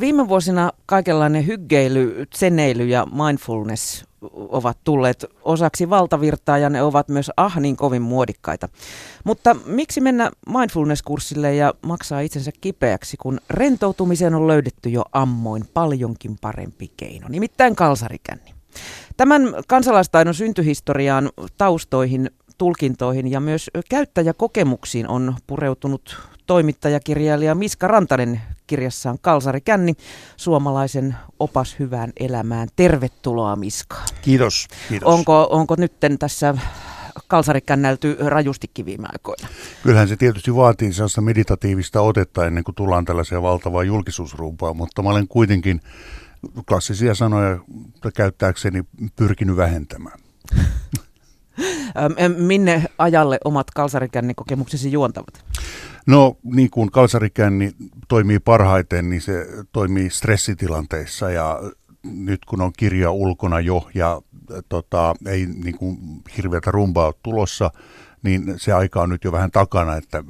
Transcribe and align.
Viime 0.00 0.28
vuosina 0.28 0.72
kaikenlainen 0.86 1.46
hyggeily, 1.46 2.26
tseneily 2.30 2.86
ja 2.86 3.06
mindfulness 3.06 4.04
ovat 4.32 4.78
tulleet 4.84 5.26
osaksi 5.42 5.90
valtavirtaa 5.90 6.58
ja 6.58 6.70
ne 6.70 6.82
ovat 6.82 7.08
myös 7.08 7.30
ah 7.36 7.58
niin 7.60 7.76
kovin 7.76 8.02
muodikkaita. 8.02 8.68
Mutta 9.24 9.56
miksi 9.66 10.00
mennä 10.00 10.30
mindfulness-kurssille 10.48 11.54
ja 11.54 11.74
maksaa 11.82 12.20
itsensä 12.20 12.50
kipeäksi, 12.60 13.16
kun 13.16 13.40
rentoutumiseen 13.50 14.34
on 14.34 14.46
löydetty 14.46 14.88
jo 14.88 15.04
ammoin 15.12 15.64
paljonkin 15.74 16.38
parempi 16.40 16.90
keino, 16.96 17.28
nimittäin 17.28 17.76
kalsarikänni. 17.76 18.54
Tämän 19.16 19.42
kansalaistaidon 19.68 20.34
syntyhistoriaan, 20.34 21.30
taustoihin, 21.58 22.30
tulkintoihin 22.58 23.30
ja 23.30 23.40
myös 23.40 23.70
käyttäjäkokemuksiin 23.88 25.08
on 25.08 25.34
pureutunut 25.46 26.18
toimittajakirjailija 26.46 27.54
Miska 27.54 27.88
Rantanen 27.88 28.40
kirjassaan 28.66 29.18
Kalsari 29.20 29.60
Känni, 29.60 29.94
suomalaisen 30.36 31.16
opas 31.38 31.76
hyvään 31.78 32.12
elämään. 32.20 32.68
Tervetuloa 32.76 33.56
Miska. 33.56 33.96
Kiitos. 34.22 34.68
kiitos. 34.88 35.08
Onko, 35.08 35.48
onko 35.50 35.74
nyt 35.78 35.92
tässä 36.18 36.54
kalsari 37.28 37.60
kännälty 37.60 38.16
rajustikin 38.20 38.86
viime 38.86 39.08
aikoina? 39.12 39.48
Kyllähän 39.82 40.08
se 40.08 40.16
tietysti 40.16 40.54
vaatii 40.54 40.92
sellaista 40.92 41.20
meditatiivista 41.20 42.00
otetta 42.00 42.46
ennen 42.46 42.64
kuin 42.64 42.74
tullaan 42.74 43.04
tällaiseen 43.04 43.42
valtavaan 43.42 43.86
julkisuusrumpaan, 43.86 44.76
mutta 44.76 45.02
mä 45.02 45.10
olen 45.10 45.28
kuitenkin 45.28 45.80
klassisia 46.68 47.14
sanoja 47.14 47.58
käyttääkseni 48.14 48.82
pyrkinyt 49.16 49.56
vähentämään. 49.56 50.18
Minne 52.36 52.84
ajalle 52.98 53.38
omat 53.44 53.70
kalsarikännin 53.70 54.36
kokemuksesi 54.36 54.92
juontavat? 54.92 55.44
No 56.06 56.36
niin 56.44 56.70
kuin 56.70 56.90
kalsarikänni 56.90 57.72
toimii 58.08 58.38
parhaiten, 58.38 59.10
niin 59.10 59.22
se 59.22 59.46
toimii 59.72 60.10
stressitilanteissa 60.10 61.30
ja 61.30 61.60
nyt 62.04 62.44
kun 62.44 62.60
on 62.60 62.72
kirja 62.76 63.10
ulkona 63.10 63.60
jo 63.60 63.88
ja 63.94 64.22
tota, 64.68 65.14
ei 65.26 65.46
niin 65.46 65.78
kuin 65.78 65.98
hirveätä 66.36 66.70
rumbaa 66.70 67.06
ole 67.06 67.14
tulossa, 67.22 67.70
niin 68.26 68.54
se 68.56 68.72
aika 68.72 69.02
on 69.02 69.08
nyt 69.10 69.24
jo 69.24 69.32
vähän 69.32 69.50
takana, 69.50 69.96
että 69.96 70.24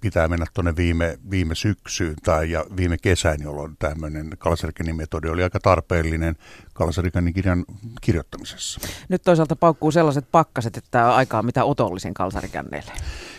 pitää 0.00 0.28
mennä 0.28 0.46
tuonne 0.54 0.76
viime, 0.76 1.18
viime 1.30 1.54
syksyyn 1.54 2.14
tai 2.22 2.50
ja 2.50 2.64
viime 2.76 2.96
kesään, 2.98 3.42
jolloin 3.42 3.76
tämmöinen 3.78 4.30
Kalsarikanin 4.38 4.96
metodi 4.96 5.28
oli 5.28 5.42
aika 5.42 5.60
tarpeellinen 5.60 6.36
Kalsarikanin 6.72 7.34
kirjan 7.34 7.64
kirjoittamisessa. 8.00 8.80
Nyt 9.08 9.22
toisaalta 9.22 9.56
paukkuu 9.56 9.90
sellaiset 9.90 10.24
pakkaset, 10.32 10.76
että 10.76 11.14
aikaa 11.14 11.38
on 11.38 11.46
mitä 11.46 11.64
otollisen 11.64 12.14
kalsarikänneille. 12.14 12.92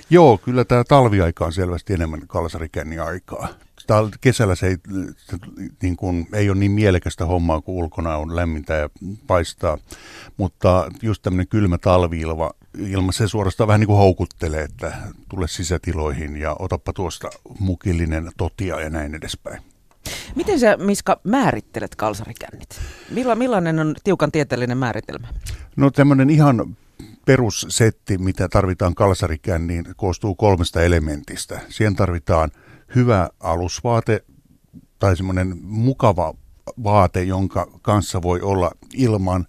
Joo, 0.09 0.37
kyllä 0.37 0.65
tämä 0.65 0.83
talviaika 0.83 1.45
on 1.45 1.53
selvästi 1.53 1.93
enemmän 1.93 2.27
kalsarikänni 2.27 2.99
aikaa. 2.99 3.47
Täällä 3.87 4.09
kesällä 4.21 4.55
se 4.55 4.67
ei, 4.67 4.77
se, 5.17 5.37
niin 5.81 5.95
kuin, 5.95 6.27
ei 6.33 6.49
ole 6.49 6.57
niin 6.57 6.71
mielekästä 6.71 7.25
hommaa, 7.25 7.61
kun 7.61 7.75
ulkona 7.75 8.17
on 8.17 8.35
lämmintä 8.35 8.73
ja 8.73 8.89
paistaa, 9.27 9.77
mutta 10.37 10.91
just 11.01 11.21
tämmöinen 11.21 11.47
kylmä 11.47 11.77
talviilma, 11.77 12.51
ilma, 12.77 13.11
se 13.11 13.27
suorastaan 13.27 13.67
vähän 13.67 13.79
niin 13.79 13.87
kuin 13.87 13.97
houkuttelee, 13.97 14.63
että 14.63 14.93
tule 15.29 15.47
sisätiloihin 15.47 16.37
ja 16.37 16.55
otappa 16.59 16.93
tuosta 16.93 17.29
mukillinen 17.59 18.31
totia 18.37 18.79
ja 18.79 18.89
näin 18.89 19.15
edespäin. 19.15 19.61
Miten 20.35 20.59
sä, 20.59 20.77
Miska, 20.77 21.19
määrittelet 21.23 21.95
kalsarikännit? 21.95 22.79
Milla, 23.09 23.35
millainen 23.35 23.79
on 23.79 23.95
tiukan 24.03 24.31
tieteellinen 24.31 24.77
määritelmä? 24.77 25.27
No 25.75 25.91
tämmöinen 25.91 26.29
ihan 26.29 26.77
perussetti, 27.25 28.17
mitä 28.17 28.49
tarvitaan 28.49 28.95
kalsarikänniin, 28.95 29.85
koostuu 29.95 30.35
kolmesta 30.35 30.81
elementistä. 30.81 31.59
Siihen 31.69 31.95
tarvitaan 31.95 32.51
hyvä 32.95 33.29
alusvaate 33.39 34.23
tai 34.99 35.17
semmoinen 35.17 35.57
mukava 35.61 36.33
vaate, 36.83 37.23
jonka 37.23 37.67
kanssa 37.81 38.21
voi 38.21 38.41
olla 38.41 38.71
ilman, 38.93 39.47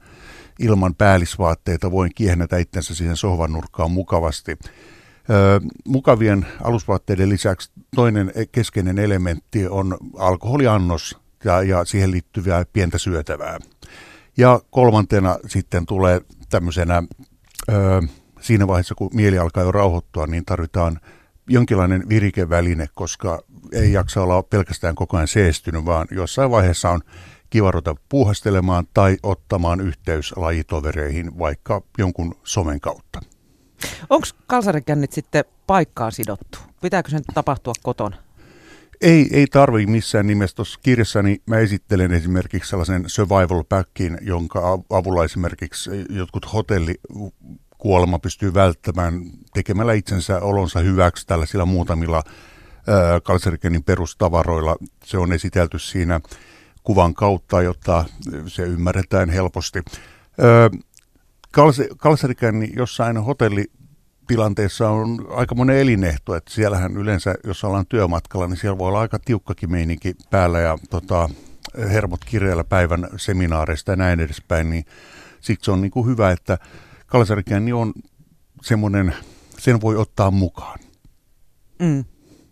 ilman 0.59 0.95
päällisvaatteita, 0.95 1.91
voin 1.91 2.11
kiehnätä 2.15 2.59
itsensä 2.59 2.95
siihen 2.95 3.17
sohvan 3.17 3.53
nurkkaan 3.53 3.91
mukavasti. 3.91 4.59
Ö, 5.31 5.61
mukavien 5.85 6.47
alusvaatteiden 6.65 7.29
lisäksi 7.29 7.71
toinen 7.95 8.33
keskeinen 8.53 8.99
elementti 8.99 9.69
on 9.69 9.97
alkoholiannos 10.19 11.19
ja, 11.45 11.63
ja 11.63 11.85
siihen 11.85 12.11
liittyvää 12.11 12.65
pientä 12.73 12.99
syötävää. 12.99 13.59
Ja 14.37 14.61
kolmantena 14.71 15.39
sitten 15.47 15.87
tulee 15.87 16.21
tämmöisenä, 16.51 17.03
ö, 17.69 18.03
siinä 18.41 18.67
vaiheessa 18.67 18.95
kun 18.95 19.11
mieli 19.15 19.39
alkaa 19.39 19.63
jo 19.63 19.73
rauhoittua, 19.73 20.27
niin 20.27 20.45
tarvitaan 20.45 21.01
jonkinlainen 21.49 22.09
virikeväline, 22.09 22.89
koska 22.95 23.43
ei 23.73 23.93
jaksa 23.93 24.23
olla 24.23 24.43
pelkästään 24.43 24.95
koko 24.95 25.17
ajan 25.17 25.29
seestynyt, 25.29 25.85
vaan 25.85 26.07
jossain 26.11 26.51
vaiheessa 26.51 26.91
on 26.91 27.01
kiva 27.51 27.71
ruveta 27.71 27.95
puuhastelemaan 28.09 28.85
tai 28.95 29.17
ottamaan 29.23 29.81
yhteys 29.81 30.33
lajitovereihin 30.37 31.39
vaikka 31.39 31.83
jonkun 31.99 32.35
somen 32.45 32.81
kautta. 32.81 33.21
Onko 34.11 34.27
kalsarikännit 34.47 35.13
sitten 35.13 35.45
paikkaan 35.67 36.13
sidottu? 36.13 36.59
Pitääkö 36.83 37.11
sen 37.11 37.23
tapahtua 37.35 37.73
kotona? 37.83 38.17
Ei, 39.01 39.29
ei 39.33 39.47
tarvi 39.47 39.87
missään 39.87 40.27
nimessä. 40.27 40.57
Tuossa 40.57 40.81
kirjassani 40.83 41.43
mä 41.47 41.59
esittelen 41.59 42.13
esimerkiksi 42.13 42.71
sellaisen 42.71 43.05
survival 43.07 43.65
packin, 43.69 44.19
jonka 44.21 44.79
avulla 44.91 45.25
esimerkiksi 45.25 45.91
jotkut 46.11 46.53
hotelli 46.53 46.95
kuolema 47.85 48.19
pystyy 48.19 48.55
välttämään 48.55 49.23
tekemällä 49.55 49.93
itsensä 49.93 50.41
olonsa 50.41 50.81
hyväksi 50.81 51.27
tällaisilla 51.27 51.67
muutamilla 51.67 52.23
Kalserikenin 53.23 53.85
perustavaroilla. 53.85 54.77
Se 55.05 55.19
on 55.19 55.33
esitelty 55.33 55.79
siinä 55.79 56.21
kuvan 56.83 57.15
kautta, 57.15 57.63
jotta 57.63 58.05
se 58.47 58.63
ymmärretään 58.63 59.31
helposti. 59.31 59.83
Kalserikäni 61.97 62.73
jossain 62.77 63.17
hotellitilanteessa 63.17 64.91
on 64.91 65.27
aika 65.31 65.55
monen 65.55 65.79
elinehto, 65.79 66.35
että 66.35 66.55
siellähän 66.55 66.97
yleensä, 66.97 67.35
jos 67.45 67.65
ollaan 67.65 67.87
työmatkalla, 67.87 68.47
niin 68.47 68.57
siellä 68.57 68.79
voi 68.79 68.89
olla 68.89 69.01
aika 69.01 69.19
tiukkakin 69.19 69.73
meininki 69.73 70.15
päällä 70.31 70.61
ja 70.61 70.79
tota, 70.91 71.29
hermot 71.79 72.25
kireellä 72.25 72.65
päivän 72.65 73.09
seminaareista 73.17 73.93
ja 73.93 73.97
näin 73.97 74.21
edespäin, 74.21 74.71
niin 74.71 74.85
siksi 75.41 75.71
on 75.71 75.81
niin 75.81 75.91
kuin 75.91 76.07
hyvä, 76.07 76.31
että 76.31 76.59
kalsarikänni 77.15 77.73
on 77.73 77.93
semmoinen, 78.63 79.15
sen 79.59 79.81
voi 79.81 79.97
ottaa 79.97 80.31
mukaan. 80.31 80.79
Mm. 81.79 82.05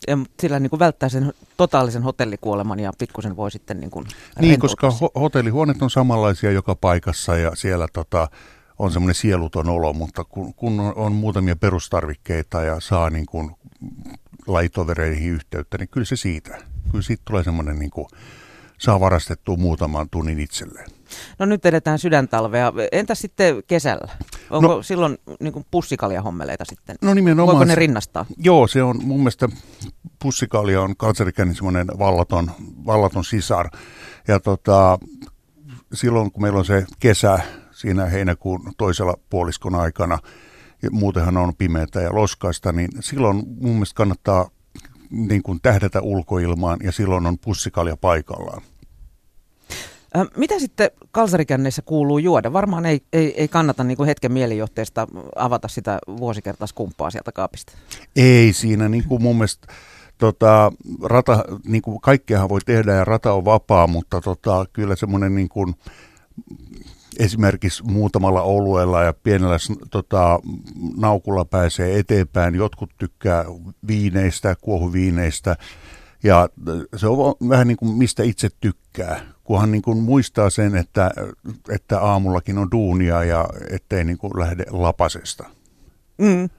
Ja 0.07 0.17
sillä 0.39 0.59
niin 0.59 0.69
kuin 0.69 0.79
välttää 0.79 1.09
sen 1.09 1.33
totaalisen 1.57 2.03
hotellikuoleman 2.03 2.79
ja 2.79 2.91
pikkusen 2.97 3.35
voi 3.35 3.51
sitten 3.51 3.79
niin 3.79 3.91
kuin 3.91 4.05
Niin, 4.39 4.59
koska 4.59 4.89
ho- 4.89 5.19
hotellihuoneet 5.19 5.81
on 5.81 5.89
samanlaisia 5.89 6.51
joka 6.51 6.75
paikassa 6.75 7.37
ja 7.37 7.55
siellä 7.55 7.87
tota, 7.93 8.27
on 8.79 8.91
semmoinen 8.91 9.15
sieluton 9.15 9.69
olo, 9.69 9.93
mutta 9.93 10.23
kun, 10.23 10.53
kun 10.53 10.79
on, 10.79 10.93
on 10.95 11.11
muutamia 11.11 11.55
perustarvikkeita 11.55 12.63
ja 12.63 12.79
saa 12.79 13.09
niin 13.09 13.25
kuin 13.25 13.51
laitovereihin 14.47 15.33
yhteyttä, 15.33 15.77
niin 15.77 15.89
kyllä 15.89 16.05
se 16.05 16.15
siitä. 16.15 16.57
Kyllä 16.91 17.03
siitä 17.03 17.23
tulee 17.25 17.43
semmoinen, 17.43 17.79
niin 17.79 17.91
kuin, 17.91 18.07
saa 18.77 18.99
varastettua 18.99 19.57
muutaman 19.57 20.09
tunnin 20.09 20.39
itselleen. 20.39 20.89
No 21.39 21.45
nyt 21.45 21.65
edetään 21.65 21.99
sydäntalvea. 21.99 22.73
Entä 22.91 23.15
sitten 23.15 23.63
kesällä? 23.67 24.07
Onko 24.49 24.67
no, 24.67 24.83
silloin 24.83 25.17
niin 25.39 25.53
kuin 25.53 25.65
pussikaljahommeleita 25.71 26.65
sitten? 26.69 26.95
No 27.01 27.13
nimenomaan. 27.13 27.57
Voiko 27.57 27.65
ne 27.65 27.75
rinnastaa? 27.75 28.25
Joo, 28.37 28.67
se 28.67 28.83
on 28.83 28.99
mun 29.03 29.19
mielestä 29.19 29.49
pussikalja 30.19 30.81
on 30.81 30.97
kanserikännin 30.97 31.55
semmoinen 31.55 31.87
vallaton, 31.99 32.51
vallaton 32.85 33.23
sisar. 33.23 33.69
Ja 34.27 34.39
tota, 34.39 34.99
silloin 35.93 36.31
kun 36.31 36.41
meillä 36.41 36.59
on 36.59 36.65
se 36.65 36.85
kesä 36.99 37.39
siinä 37.71 38.05
heinäkuun 38.05 38.71
toisella 38.77 39.17
puoliskon 39.29 39.75
aikana, 39.75 40.19
ja 40.83 40.91
muutenhan 40.91 41.37
on 41.37 41.55
pimeätä 41.55 42.01
ja 42.01 42.15
loskaista, 42.15 42.71
niin 42.71 42.89
silloin 42.99 43.35
mun 43.35 43.71
mielestä 43.71 43.95
kannattaa 43.95 44.49
niin 45.09 45.43
kuin 45.43 45.59
tähdätä 45.61 46.01
ulkoilmaan 46.01 46.79
ja 46.83 46.91
silloin 46.91 47.25
on 47.25 47.39
pussikalja 47.39 47.97
paikallaan. 47.97 48.61
Mitä 50.37 50.59
sitten 50.59 50.91
kalsarikänneissä 51.11 51.81
kuuluu 51.81 52.17
juoda? 52.17 52.53
Varmaan 52.53 52.85
ei, 52.85 53.01
ei, 53.13 53.41
ei 53.41 53.47
kannata 53.47 53.83
niin 53.83 53.97
kuin 53.97 54.07
hetken 54.07 54.31
mielijohteesta 54.31 55.07
avata 55.35 55.67
sitä 55.67 55.99
vuosikertaiskumppaa 56.07 57.09
sieltä 57.09 57.31
kaapista. 57.31 57.73
Ei 58.15 58.53
siinä, 58.53 58.89
niin 58.89 59.03
kuin 59.07 59.21
mun 59.21 59.35
mielestä 59.35 59.67
tota, 60.17 60.71
rata, 61.03 61.43
niin 61.65 61.81
kuin 61.81 62.01
kaikkeahan 62.01 62.49
voi 62.49 62.59
tehdä 62.65 62.93
ja 62.93 63.05
rata 63.05 63.33
on 63.33 63.45
vapaa, 63.45 63.87
mutta 63.87 64.21
tota, 64.21 64.65
kyllä 64.73 64.95
semmoinen 64.95 65.35
niin 65.35 65.49
kuin, 65.49 65.75
esimerkiksi 67.19 67.83
muutamalla 67.83 68.41
oluella 68.41 69.03
ja 69.03 69.13
pienellä 69.13 69.57
tota, 69.91 70.39
naukulla 70.97 71.45
pääsee 71.45 71.99
eteenpäin. 71.99 72.55
Jotkut 72.55 72.89
tykkää 72.97 73.45
viineistä, 73.87 74.55
kuohuviineistä 74.61 75.55
ja 76.23 76.49
se 76.95 77.07
on 77.07 77.35
vähän 77.49 77.67
niin 77.67 77.77
kuin 77.77 77.97
mistä 77.97 78.23
itse 78.23 78.49
tykkää, 78.59 79.32
kunhan 79.43 79.71
niin 79.71 79.81
kuin 79.81 79.97
muistaa 79.97 80.49
sen, 80.49 80.75
että, 80.75 81.11
että 81.69 81.99
aamullakin 81.99 82.57
on 82.57 82.71
duunia 82.71 83.23
ja 83.23 83.45
ettei 83.69 84.03
niin 84.03 84.17
kuin 84.17 84.39
lähde 84.39 84.65
lapasesta. 84.69 85.49
Mm. 86.17 86.43
Ö, 86.43 86.49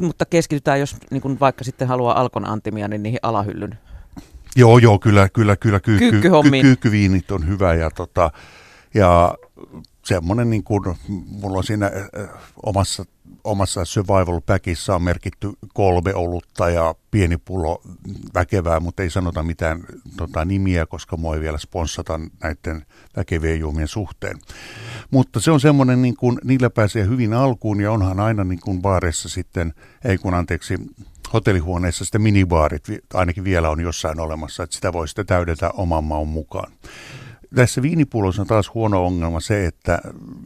mutta 0.00 0.24
keskitytään, 0.24 0.80
jos 0.80 0.96
niin 1.10 1.22
kuin 1.22 1.40
vaikka 1.40 1.64
sitten 1.64 1.88
haluaa 1.88 2.20
alkon 2.20 2.48
antimia, 2.48 2.88
niin 2.88 3.02
niihin 3.02 3.20
alahyllyn 3.22 3.78
Joo, 4.56 4.78
joo, 4.78 4.98
kyllä, 4.98 5.28
kyllä, 5.28 5.56
kyllä. 5.56 5.80
Kyykkyviinit 6.62 7.30
on 7.30 7.48
hyvä 7.48 7.74
ja, 7.74 7.90
tota, 7.90 8.30
ja 8.94 9.34
semmoinen 10.04 10.50
niin 10.50 10.64
kuin, 10.64 10.82
mulla 11.08 11.58
on 11.58 11.64
siinä 11.64 11.90
omassa, 12.66 13.04
omassa 13.44 13.84
survival 13.84 14.40
packissa 14.46 14.94
on 14.94 15.02
merkitty 15.02 15.52
kolme 15.74 16.14
olutta 16.14 16.70
ja 16.70 16.94
pieni 17.10 17.36
pullo 17.36 17.82
väkevää, 18.34 18.80
mutta 18.80 19.02
ei 19.02 19.10
sanota 19.10 19.42
mitään 19.42 19.84
tota, 20.16 20.44
nimiä, 20.44 20.86
koska 20.86 21.16
mua 21.16 21.34
ei 21.34 21.40
vielä 21.40 21.58
sponssata 21.58 22.20
näiden 22.42 22.86
väkevien 23.16 23.60
juomien 23.60 23.88
suhteen. 23.88 24.38
Mutta 25.10 25.40
se 25.40 25.50
on 25.50 25.60
semmoinen, 25.60 26.02
niin 26.02 26.16
kuin, 26.16 26.38
niillä 26.44 26.70
pääsee 26.70 27.06
hyvin 27.06 27.34
alkuun 27.34 27.80
ja 27.80 27.92
onhan 27.92 28.20
aina 28.20 28.44
niin 28.44 28.60
kuin 28.60 28.82
baareissa 28.82 29.28
sitten, 29.28 29.74
ei 30.04 30.18
kun 30.18 30.34
anteeksi, 30.34 30.74
hotellihuoneessa 31.32 32.04
sitten 32.04 32.22
minibaarit 32.22 32.84
ainakin 33.14 33.44
vielä 33.44 33.70
on 33.70 33.80
jossain 33.80 34.20
olemassa, 34.20 34.62
että 34.62 34.76
sitä 34.76 34.92
voi 34.92 35.08
sitten 35.08 35.26
täydentää 35.26 35.70
oman 35.70 36.04
maun 36.04 36.28
mukaan. 36.28 36.72
Tässä 37.54 37.82
viinipullossa 37.82 38.42
on 38.42 38.48
taas 38.48 38.74
huono 38.74 39.06
ongelma 39.06 39.40
se, 39.40 39.66
että 39.66 39.98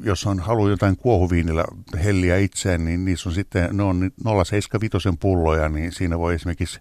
jos 0.03 0.27
on 0.27 0.41
halu 0.41 0.69
jotain 0.69 0.97
kuohuviinillä 0.97 1.65
helliä 2.05 2.37
itseen, 2.37 2.85
niin 2.85 3.05
niissä 3.05 3.29
on 3.29 3.35
sitten, 3.35 3.77
ne 3.77 3.83
on 3.83 4.11
0,75 4.25 5.17
pulloja, 5.21 5.69
niin 5.69 5.93
siinä 5.93 6.19
voi 6.19 6.35
esimerkiksi 6.35 6.79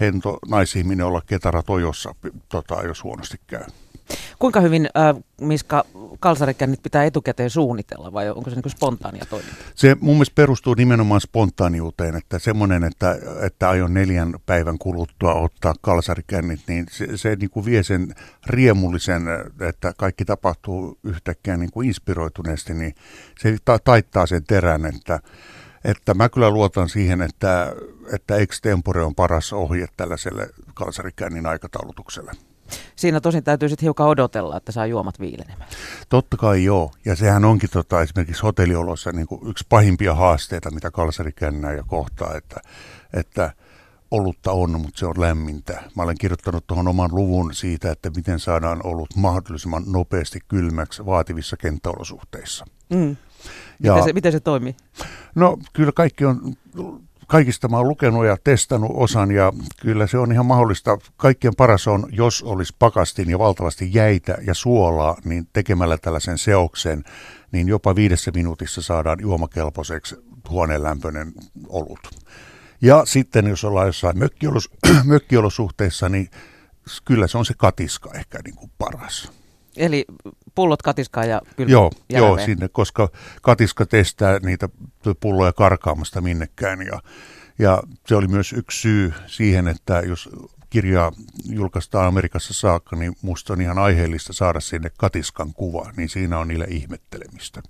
hento 0.00 0.38
naisihminen 0.48 1.06
olla 1.06 1.22
ketara 1.26 1.62
tojossa, 1.62 2.14
tota, 2.48 2.82
jos 2.82 3.04
huonosti 3.04 3.36
käy. 3.46 3.64
Kuinka 4.38 4.60
hyvin, 4.60 4.88
äh, 4.96 5.22
Miska, 5.40 5.84
kalsarikännit 6.20 6.82
pitää 6.82 7.04
etukäteen 7.04 7.50
suunnitella 7.50 8.12
vai 8.12 8.30
onko 8.30 8.50
se 8.50 8.56
niin 8.56 8.70
spontaania 8.70 9.24
toimintaa? 9.30 9.64
Se 9.74 9.96
mun 10.00 10.14
mielestä 10.14 10.34
perustuu 10.34 10.74
nimenomaan 10.74 11.20
spontaaniuteen, 11.20 12.16
että 12.16 12.38
semmoinen, 12.38 12.84
että, 12.84 13.18
että 13.42 13.68
aion 13.68 13.94
neljän 13.94 14.34
päivän 14.46 14.78
kuluttua 14.78 15.34
ottaa 15.34 15.74
kalsarikännit, 15.80 16.60
niin 16.68 16.86
se, 16.90 17.16
se 17.16 17.36
niin 17.36 17.50
kuin 17.50 17.66
vie 17.66 17.82
sen 17.82 18.14
riemullisen, 18.46 19.22
että 19.60 19.92
kaikki 19.96 20.24
tapahtuu 20.24 20.98
yhtäkkiä 21.04 21.56
niin 21.56 21.70
kuin 21.72 21.88
inspiroituneesti, 21.88 22.74
niin 22.74 22.94
se 23.38 23.56
ta- 23.64 23.78
taittaa 23.78 24.26
sen 24.26 24.44
terän, 24.44 24.86
että 24.86 25.20
että 25.84 26.14
mä 26.14 26.28
kyllä 26.28 26.50
luotan 26.50 26.88
siihen, 26.88 27.22
että, 27.22 27.74
että 28.12 28.36
extempore 28.36 29.02
on 29.02 29.14
paras 29.14 29.52
ohje 29.52 29.86
tällaiselle 29.96 30.50
kalsarikännin 30.74 31.46
aikataulutukselle. 31.46 32.32
Siinä 32.96 33.20
tosin 33.20 33.44
täytyy 33.44 33.68
sitten 33.68 33.86
hiukan 33.86 34.06
odotella, 34.06 34.56
että 34.56 34.72
saa 34.72 34.86
juomat 34.86 35.20
viilenemään. 35.20 35.68
Totta 36.08 36.36
kai 36.36 36.64
joo. 36.64 36.90
Ja 37.04 37.16
sehän 37.16 37.44
onkin 37.44 37.70
tota, 37.70 38.02
esimerkiksi 38.02 38.42
hotelliolossa 38.42 39.12
niin 39.12 39.26
kuin 39.26 39.50
yksi 39.50 39.64
pahimpia 39.68 40.14
haasteita, 40.14 40.70
mitä 40.70 40.90
kalsarikännää 40.90 41.72
ja 41.72 41.82
kohtaa, 41.86 42.34
että, 42.34 42.60
että 43.14 43.52
olutta 44.10 44.52
on, 44.52 44.80
mutta 44.80 44.98
se 44.98 45.06
on 45.06 45.20
lämmintä. 45.20 45.82
Mä 45.96 46.02
olen 46.02 46.18
kirjoittanut 46.20 46.66
tuohon 46.66 46.88
oman 46.88 47.10
luvun 47.12 47.54
siitä, 47.54 47.92
että 47.92 48.10
miten 48.16 48.40
saadaan 48.40 48.80
olut 48.86 49.16
mahdollisimman 49.16 49.82
nopeasti 49.86 50.40
kylmäksi 50.48 51.06
vaativissa 51.06 51.56
kenttäolosuhteissa. 51.56 52.64
Mm. 52.90 53.16
Ja, 53.82 53.92
miten, 53.92 54.04
se, 54.04 54.12
miten 54.12 54.32
se 54.32 54.40
toimii? 54.40 54.76
No 55.34 55.58
kyllä 55.72 55.92
kaikki 55.92 56.24
on 56.24 56.56
kaikista 57.26 57.68
mä 57.68 57.76
oon 57.76 57.88
lukenut 57.88 58.24
ja 58.24 58.36
testannut 58.44 58.90
osan 58.94 59.30
ja 59.30 59.52
kyllä 59.80 60.06
se 60.06 60.18
on 60.18 60.32
ihan 60.32 60.46
mahdollista. 60.46 60.98
Kaikkien 61.16 61.56
paras 61.56 61.88
on, 61.88 62.06
jos 62.12 62.42
olisi 62.42 62.74
pakastin 62.78 63.30
ja 63.30 63.38
valtavasti 63.38 63.90
jäitä 63.92 64.38
ja 64.46 64.54
suolaa, 64.54 65.16
niin 65.24 65.48
tekemällä 65.52 65.98
tällaisen 65.98 66.38
seoksen, 66.38 67.04
niin 67.52 67.68
jopa 67.68 67.94
viidessä 67.94 68.30
minuutissa 68.34 68.82
saadaan 68.82 69.18
juomakelpoiseksi 69.20 70.16
huoneenlämpöinen 70.50 71.32
olut. 71.68 72.08
Ja 72.80 73.02
sitten 73.06 73.46
jos 73.46 73.64
ollaan 73.64 73.86
jossain 73.86 74.18
mökkiolos, 74.18 74.70
mökkiolosuhteissa, 75.04 76.08
niin 76.08 76.30
kyllä 77.04 77.26
se 77.26 77.38
on 77.38 77.46
se 77.46 77.54
katiska 77.56 78.10
ehkä 78.14 78.38
niin 78.44 78.56
kuin 78.56 78.70
paras. 78.78 79.32
Eli 79.76 80.04
pullot 80.54 80.82
katiskaa 80.82 81.24
ja 81.24 81.40
kylmä 81.56 81.72
Joo, 81.72 81.90
joo 82.08 82.38
sinne, 82.38 82.68
koska 82.68 83.08
katiska 83.42 83.86
testää 83.86 84.38
niitä 84.38 84.68
pulloja 85.20 85.52
karkaamasta 85.52 86.20
minnekään. 86.20 86.86
Ja, 86.86 87.02
ja 87.58 87.82
se 88.06 88.16
oli 88.16 88.28
myös 88.28 88.52
yksi 88.52 88.80
syy 88.80 89.12
siihen, 89.26 89.68
että 89.68 90.00
jos 90.00 90.30
kirjaa 90.70 91.12
julkaistaan 91.44 92.06
Amerikassa 92.06 92.54
saakka, 92.54 92.96
niin 92.96 93.16
musta 93.22 93.52
on 93.52 93.60
ihan 93.60 93.78
aiheellista 93.78 94.32
saada 94.32 94.60
sinne 94.60 94.90
katiskan 94.98 95.54
kuva, 95.54 95.90
niin 95.96 96.08
siinä 96.08 96.38
on 96.38 96.48
niille 96.48 96.66
ihmettelemistä. 96.68 97.62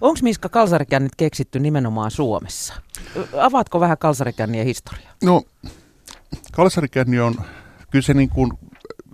Onko 0.00 0.18
Miska 0.22 0.48
kalsarikännit 0.48 1.12
keksitty 1.16 1.60
nimenomaan 1.60 2.10
Suomessa? 2.10 2.74
Avaatko 3.40 3.80
vähän 3.80 3.98
kalsarikännien 3.98 4.66
historiaa? 4.66 5.12
No, 5.22 5.42
kalsarikänni 6.52 7.20
on, 7.20 7.34
kyllä 7.90 8.02
se 8.02 8.14
niin 8.14 8.28
kuin 8.28 8.52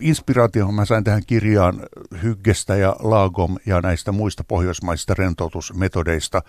inspiraatio 0.00 0.72
mä 0.72 0.84
sain 0.84 1.04
tähän 1.04 1.22
kirjaan 1.26 1.80
Hyggestä 2.22 2.76
ja 2.76 2.96
Lagom 2.98 3.56
ja 3.66 3.80
näistä 3.80 4.12
muista 4.12 4.44
pohjoismaisista 4.44 5.14
rentoutusmetodeista. 5.14 6.42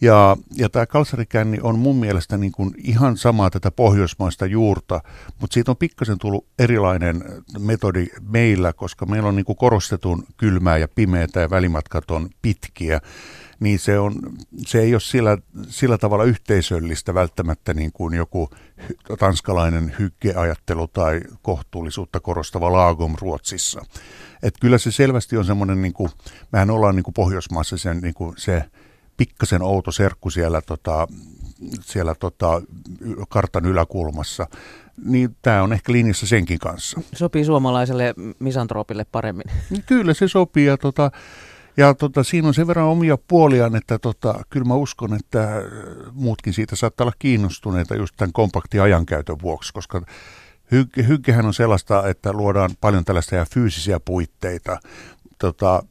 Ja, 0.00 0.36
ja 0.56 0.68
tämä 0.68 0.86
kalsarikänni 0.86 1.58
on 1.62 1.78
mun 1.78 1.96
mielestä 1.96 2.36
niin 2.36 2.52
kuin 2.52 2.74
ihan 2.78 3.16
samaa 3.16 3.50
tätä 3.50 3.70
pohjoismaista 3.70 4.46
juurta, 4.46 5.00
mutta 5.40 5.54
siitä 5.54 5.70
on 5.70 5.76
pikkasen 5.76 6.18
tullut 6.18 6.46
erilainen 6.58 7.24
metodi 7.58 8.06
meillä, 8.20 8.72
koska 8.72 9.06
meillä 9.06 9.28
on 9.28 9.36
niin 9.36 9.44
kuin 9.44 9.56
korostetun 9.56 10.24
kylmää 10.36 10.76
ja 10.76 10.88
pimeää 10.88 11.26
ja 11.34 11.50
välimatkat 11.50 12.10
on 12.10 12.28
pitkiä 12.42 13.00
niin 13.60 13.78
se, 13.78 13.98
on, 13.98 14.14
se 14.66 14.80
ei 14.80 14.94
ole 14.94 15.00
sillä, 15.00 15.38
sillä 15.68 15.98
tavalla 15.98 16.24
yhteisöllistä 16.24 17.14
välttämättä 17.14 17.74
niin 17.74 17.92
kuin 17.92 18.14
joku 18.14 18.50
tanskalainen 19.18 19.94
hyggeajattelu 19.98 20.88
tai 20.88 21.20
kohtuullisuutta 21.42 22.20
korostava 22.20 22.72
laagom 22.72 23.14
Ruotsissa. 23.20 23.82
Et 24.42 24.54
kyllä 24.60 24.78
se 24.78 24.90
selvästi 24.92 25.36
on 25.36 25.44
semmoinen, 25.44 25.82
niin 25.82 25.92
kuin, 25.92 26.10
mehän 26.52 26.70
ollaan 26.70 26.96
niin 26.96 27.04
kuin 27.04 27.14
Pohjoismaassa 27.14 27.76
sen, 27.76 28.00
niin 28.00 28.14
kuin 28.14 28.34
se 28.36 28.64
pikkasen 29.16 29.62
outo 29.62 29.92
serkku 29.92 30.30
siellä, 30.30 30.62
tota, 30.62 31.06
siellä 31.80 32.14
tota, 32.14 32.62
kartan 33.28 33.64
yläkulmassa, 33.64 34.46
niin 35.04 35.36
tämä 35.42 35.62
on 35.62 35.72
ehkä 35.72 35.92
linjassa 35.92 36.26
senkin 36.26 36.58
kanssa. 36.58 37.00
Sopii 37.14 37.44
suomalaiselle 37.44 38.14
misantroopille 38.38 39.06
paremmin. 39.12 39.46
Kyllä 39.86 40.14
se 40.14 40.28
sopii 40.28 40.66
ja 40.66 40.76
tota, 40.76 41.10
ja 41.78 41.94
tota, 41.94 42.24
siinä 42.24 42.48
on 42.48 42.54
sen 42.54 42.66
verran 42.66 42.86
omia 42.86 43.18
puoliaan, 43.28 43.76
että 43.76 43.98
tota, 43.98 44.44
kyllä 44.50 44.66
mä 44.66 44.74
uskon, 44.74 45.14
että 45.14 45.62
muutkin 46.12 46.52
siitä 46.52 46.76
saattaa 46.76 47.04
olla 47.04 47.16
kiinnostuneita 47.18 47.94
just 47.94 48.14
tämän 48.16 48.32
kompaktin 48.32 48.82
ajankäytön 48.82 49.36
vuoksi, 49.42 49.72
koska 49.72 50.02
hyggehän 51.08 51.46
on 51.46 51.54
sellaista, 51.54 52.08
että 52.08 52.32
luodaan 52.32 52.70
paljon 52.80 53.04
tällaista 53.04 53.46
fyysisiä 53.54 54.00
puitteita, 54.00 54.78
tota, 55.38 55.82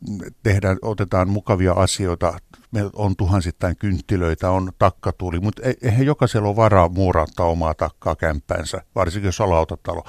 tehdään, 0.44 0.78
otetaan 0.82 1.30
mukavia 1.30 1.74
asioita, 1.74 2.40
meillä 2.72 2.92
on 2.96 3.16
tuhansittain 3.16 3.78
kynttilöitä, 3.78 4.52
on 4.52 4.72
takkatuuli, 4.80 5.40
mutta 5.40 5.62
eihän 5.82 6.06
jokaisella 6.06 6.48
ole 6.48 6.56
varaa 6.56 6.90
muurauttaa 6.90 7.46
omaa 7.46 7.74
takkaa 7.74 8.16
kämppäänsä, 8.16 8.82
varsinkin 8.96 9.28
jos 9.28 9.42
on 9.42 9.50
lautatalo. 9.50 10.04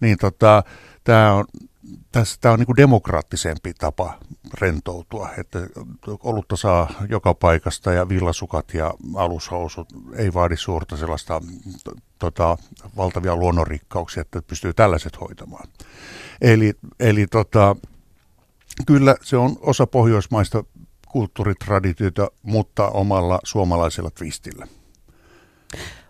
Niin 0.00 0.18
tota, 0.18 0.62
tämä 1.04 1.32
on, 1.32 1.44
tämä 2.40 2.52
on 2.52 2.58
niin 2.58 2.66
kuin 2.66 2.76
demokraattisempi 2.76 3.74
tapa 3.74 4.18
rentoutua, 4.60 5.28
että 5.38 5.58
olutta 6.22 6.56
saa 6.56 6.90
joka 7.08 7.34
paikasta 7.34 7.92
ja 7.92 8.08
villasukat 8.08 8.74
ja 8.74 8.94
alushousut 9.14 9.88
ei 10.16 10.34
vaadi 10.34 10.56
suurta 10.56 10.96
sellaista 10.96 11.40
tota, 12.18 12.56
valtavia 12.96 13.36
luonnonrikkauksia, 13.36 14.20
että 14.20 14.42
pystyy 14.42 14.72
tällaiset 14.74 15.20
hoitamaan. 15.20 15.68
Eli, 16.40 16.72
eli 17.00 17.26
tota, 17.26 17.76
kyllä 18.86 19.16
se 19.22 19.36
on 19.36 19.56
osa 19.60 19.86
pohjoismaista 19.86 20.64
kulttuuritraditiota, 21.08 22.30
mutta 22.42 22.88
omalla 22.88 23.40
suomalaisella 23.44 24.10
twistillä. 24.10 24.66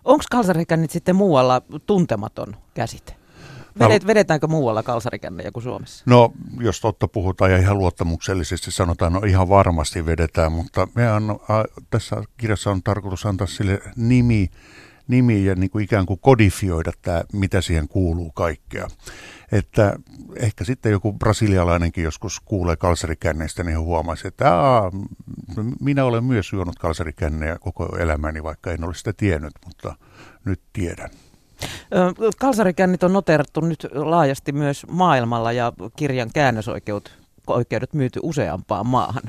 Onko 0.05 0.25
kalsarikännit 0.31 0.91
sitten 0.91 1.17
muualla 1.17 1.63
tuntematon 1.87 2.57
käsite? 2.75 3.22
Vedet, 3.79 4.07
vedetäänkö 4.07 4.47
muualla 4.47 4.83
kalsarikännejä 4.83 5.53
kuin 5.53 5.63
Suomessa? 5.63 6.05
No, 6.07 6.33
jos 6.61 6.81
totta 6.81 7.09
puhutaan 7.09 7.51
ja 7.51 7.59
ihan 7.59 7.79
luottamuksellisesti 7.79 8.71
sanotaan, 8.71 9.13
no 9.13 9.21
ihan 9.27 9.49
varmasti 9.49 10.07
vedetään, 10.07 10.53
mutta 10.53 10.89
me 10.95 11.13
on, 11.13 11.41
tässä 11.91 12.17
kirjassa 12.37 12.71
on 12.71 12.83
tarkoitus 12.83 13.27
antaa 13.27 13.47
sille 13.47 13.81
nimi, 13.97 14.51
nimi 15.09 15.45
ja 15.45 15.55
niin 15.55 15.71
kuin 15.71 15.85
ikään 15.85 16.07
kuin 16.07 16.21
kodifioida 16.21 16.93
tämä, 17.03 17.23
mitä 17.33 17.61
siihen 17.61 17.89
kuuluu 17.89 18.31
kaikkea. 18.31 18.89
Että 19.53 19.97
ehkä 20.37 20.65
sitten 20.65 20.93
joku 20.93 21.13
brasilialainenkin 21.13 22.05
joskus 22.05 22.41
kuulee 22.41 22.77
kalsarikänneistä, 22.77 23.65
niin 23.65 23.81
huomaisi, 23.81 24.29
että 24.29 24.55
Aa, 24.55 24.91
minä 25.81 26.05
olen 26.05 26.25
myös 26.25 26.53
juonut 26.53 26.79
kalsarikännejä 26.79 27.59
koko 27.59 27.97
elämäni, 27.99 28.43
vaikka 28.43 28.73
en 28.73 28.85
ole 28.85 28.95
sitä 28.95 29.13
tiennyt, 29.13 29.53
mutta 29.67 29.95
nyt 30.45 30.61
tiedän. 30.73 31.11
Kalsarikännit 32.39 33.03
on 33.03 33.13
noterattu 33.13 33.61
nyt 33.61 33.87
laajasti 33.93 34.53
myös 34.53 34.87
maailmalla 34.91 35.53
ja 35.53 35.73
kirjan 35.97 36.31
käännösoikeudet 36.35 37.13
oikeudet 37.47 37.93
myyty 37.95 38.21
useampaan 38.23 38.87
maahan. 38.87 39.23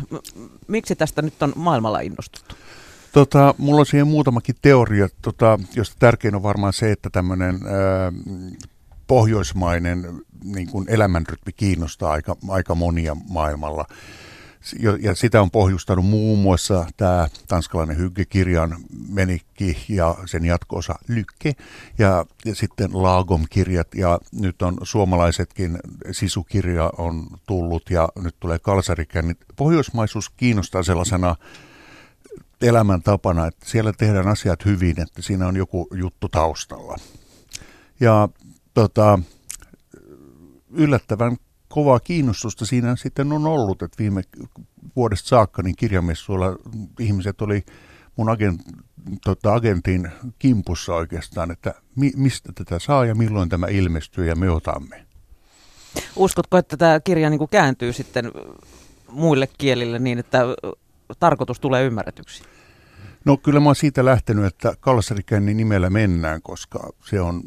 Miksi 0.68 0.96
tästä 0.96 1.22
nyt 1.22 1.44
on 1.44 1.54
maailmalla 1.56 2.00
innostuttu? 2.00 2.56
Tota, 3.12 3.56
mulla 3.58 3.80
on 3.80 3.86
siihen 3.86 4.08
muutamakin 4.08 4.56
teoria, 4.62 5.08
tota, 5.22 5.60
josta 5.76 5.96
tärkein 6.00 6.36
on 6.36 6.44
varmaan 6.44 6.74
se, 6.74 6.92
että 6.92 7.10
tämmöinen 7.10 7.60
pohjoismainen 9.08 10.22
niin 10.44 10.70
kuin 10.70 10.90
elämänrytmi 10.90 11.54
kiinnostaa 11.54 12.12
aika, 12.12 12.36
aika 12.48 12.76
monia 12.76 13.16
maailmalla. 13.30 13.86
Ja 15.00 15.16
sitä 15.16 15.42
on 15.42 15.52
pohjustanut 15.52 16.06
muun 16.06 16.40
muassa 16.40 16.86
tämä 16.98 17.28
tanskalainen 17.48 17.98
hyggekirjan 17.98 18.76
Menikki 19.10 19.78
ja 19.90 20.16
sen 20.26 20.46
jatkoosa 20.46 20.96
Lykke 21.08 21.54
ja, 21.98 22.26
ja 22.46 22.56
sitten 22.56 22.90
Lagom-kirjat 22.94 23.88
ja 23.96 24.20
nyt 24.32 24.62
on 24.62 24.78
suomalaisetkin 24.84 25.80
sisukirja 26.12 26.92
on 26.98 27.28
tullut 27.48 27.90
ja 27.90 28.10
nyt 28.16 28.36
tulee 28.40 28.60
kalsarikännit. 28.60 29.38
Pohjoismaisuus 29.56 30.30
kiinnostaa 30.30 30.84
sellaisena 30.84 31.36
elämäntapana, 32.62 33.48
että 33.48 33.66
siellä 33.70 33.94
tehdään 33.94 34.28
asiat 34.28 34.66
hyvin, 34.66 35.02
että 35.02 35.22
siinä 35.22 35.48
on 35.48 35.56
joku 35.56 35.88
juttu 35.94 36.30
taustalla. 36.30 36.98
Ja 38.00 38.30
tota, 38.74 39.20
yllättävän 40.70 41.38
kovaa 41.74 42.00
kiinnostusta 42.00 42.66
siinä 42.66 42.96
sitten 42.96 43.32
on 43.32 43.48
ollut, 43.48 43.82
että 43.82 43.98
viime 44.00 44.22
vuodesta 44.96 45.28
saakka 45.28 45.64
niin 45.64 45.76
kirjamessuilla 45.76 46.46
ihmiset 47.00 47.42
oli 47.42 47.64
mun 48.16 48.30
agent, 48.30 48.62
tota, 49.24 49.54
agentin 49.54 50.12
kimpussa 50.40 50.96
oikeastaan, 50.96 51.52
että 51.52 51.74
mi, 51.96 52.12
mistä 52.16 52.52
tätä 52.56 52.80
saa 52.80 53.06
ja 53.06 53.16
milloin 53.16 53.50
tämä 53.50 53.68
ilmestyy 53.68 54.28
ja 54.28 54.36
me 54.36 54.50
otamme. 54.50 55.06
Uskotko, 56.16 56.58
että 56.58 56.78
tämä 56.78 57.00
kirja 57.00 57.30
niin 57.30 57.38
kuin 57.38 57.50
kääntyy 57.50 57.94
sitten 57.94 58.32
muille 59.12 59.48
kielille 59.58 60.00
niin, 60.00 60.20
että 60.20 60.40
tarkoitus 61.20 61.60
tulee 61.60 61.86
ymmärretyksi? 61.86 62.44
No 63.26 63.38
kyllä 63.38 63.60
mä 63.60 63.66
oon 63.66 63.76
siitä 63.76 64.06
lähtenyt, 64.06 64.46
että 64.46 64.74
Kalsarikäinnin 64.80 65.58
nimellä 65.58 65.90
mennään, 65.90 66.42
koska 66.42 66.90
se 67.06 67.22
on 67.22 67.44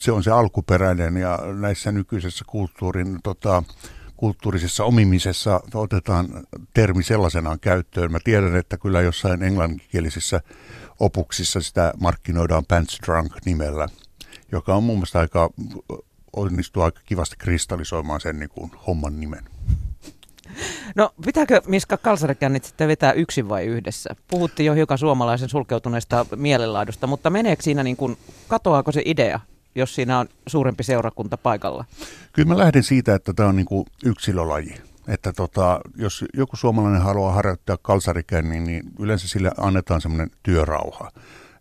se 0.00 0.12
on 0.12 0.22
se 0.22 0.30
alkuperäinen 0.30 1.16
ja 1.16 1.38
näissä 1.60 1.92
nykyisessä 1.92 2.44
kulttuurin 2.48 3.18
tota, 3.22 3.62
kulttuurisessa 4.16 4.84
omimisessa 4.84 5.60
otetaan 5.74 6.28
termi 6.74 7.02
sellaisenaan 7.02 7.60
käyttöön. 7.60 8.12
Mä 8.12 8.18
tiedän, 8.24 8.56
että 8.56 8.76
kyllä 8.78 9.00
jossain 9.00 9.42
englanninkielisissä 9.42 10.40
opuksissa 11.00 11.60
sitä 11.60 11.92
markkinoidaan 12.00 12.64
Pants 12.68 12.98
Drunk 13.06 13.32
nimellä, 13.44 13.88
joka 14.52 14.74
on 14.74 14.82
mun 14.82 14.96
mielestä 14.96 15.18
aika, 15.18 15.50
onnistuu 16.36 16.82
aika 16.82 17.00
kivasti 17.04 17.36
kristallisoimaan 17.38 18.20
sen 18.20 18.38
niin 18.38 18.50
kuin 18.50 18.70
homman 18.86 19.20
nimen. 19.20 19.44
No 20.94 21.14
pitääkö 21.24 21.62
Miska 21.66 21.96
Kalsarikännit 21.96 22.64
sitten 22.64 22.88
vetää 22.88 23.12
yksin 23.12 23.48
vai 23.48 23.64
yhdessä? 23.64 24.10
Puhuttiin 24.28 24.66
jo 24.66 24.74
hiukan 24.74 24.98
suomalaisen 24.98 25.48
sulkeutuneesta 25.48 26.26
mielenlaadusta, 26.36 27.06
mutta 27.06 27.30
meneekö 27.30 27.62
siinä 27.62 27.82
niin 27.82 27.96
kuin, 27.96 28.18
katoaako 28.48 28.92
se 28.92 29.02
idea 29.04 29.40
jos 29.76 29.94
siinä 29.94 30.18
on 30.18 30.28
suurempi 30.46 30.82
seurakunta 30.82 31.36
paikalla? 31.36 31.84
Kyllä 32.32 32.48
mä 32.48 32.58
lähden 32.58 32.82
siitä, 32.82 33.14
että 33.14 33.32
tämä 33.32 33.48
on 33.48 33.56
niin 33.56 33.66
kuin 33.66 33.86
yksilölaji. 34.04 34.74
Että 35.08 35.32
tota, 35.32 35.80
jos 35.96 36.24
joku 36.34 36.56
suomalainen 36.56 37.02
haluaa 37.02 37.32
harjoittaa 37.32 37.76
kalsarikännin, 37.82 38.64
niin 38.64 38.82
yleensä 38.98 39.28
sille 39.28 39.50
annetaan 39.56 40.00
semmoinen 40.00 40.30
työrauha. 40.42 41.10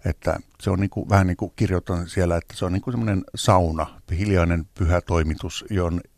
Että 0.06 0.40
se 0.62 0.70
on 0.70 0.80
niin 0.80 0.90
kuin, 0.90 1.10
vähän 1.10 1.28
niin 1.28 1.38
kuin 1.38 1.54
kirjoitan 1.56 2.10
siellä, 2.10 2.38
että 2.38 2.56
se 2.58 2.66
on 2.66 2.74
niin 2.74 2.82
kuin 2.82 2.94
semmoinen 2.94 3.24
sauna, 3.36 3.88
hiljainen 4.18 4.66
pyhä 4.78 5.02
toimitus, 5.02 5.66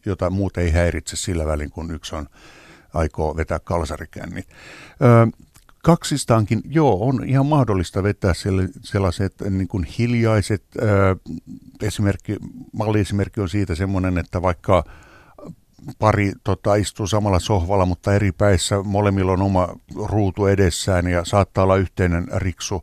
jota 0.06 0.30
muut 0.30 0.58
ei 0.58 0.72
häiritse 0.72 1.16
sillä 1.16 1.46
välin, 1.46 1.72
kun 1.72 1.92
yksi 1.92 2.16
on 2.16 2.28
aikoo 2.94 3.36
vetää 3.36 3.60
kalsarikännit. 3.60 4.48
Öö, 5.02 5.28
kaksistaankin, 5.88 6.62
joo, 6.66 7.08
on 7.08 7.24
ihan 7.26 7.46
mahdollista 7.46 8.04
vetää 8.04 8.34
sellaiset 8.84 9.34
niin 9.50 9.68
kuin 9.68 9.84
hiljaiset, 9.84 10.64
äh, 10.82 11.36
esimerkki, 11.82 12.38
malliesimerkki 12.74 13.42
on 13.42 13.50
siitä 13.50 13.76
semmoinen, 13.76 14.18
että 14.18 14.42
vaikka 14.42 14.84
pari 16.00 16.32
tota, 16.44 16.76
istuu 16.76 17.08
samalla 17.08 17.40
sohvalla, 17.40 17.86
mutta 17.86 18.14
eri 18.14 18.32
päissä 18.32 18.84
molemmilla 18.84 19.32
on 19.32 19.42
oma 19.42 19.68
ruutu 20.06 20.46
edessään 20.46 21.08
ja 21.08 21.26
saattaa 21.26 21.64
olla 21.64 21.76
yhteinen 21.76 22.28
riksu, 22.36 22.82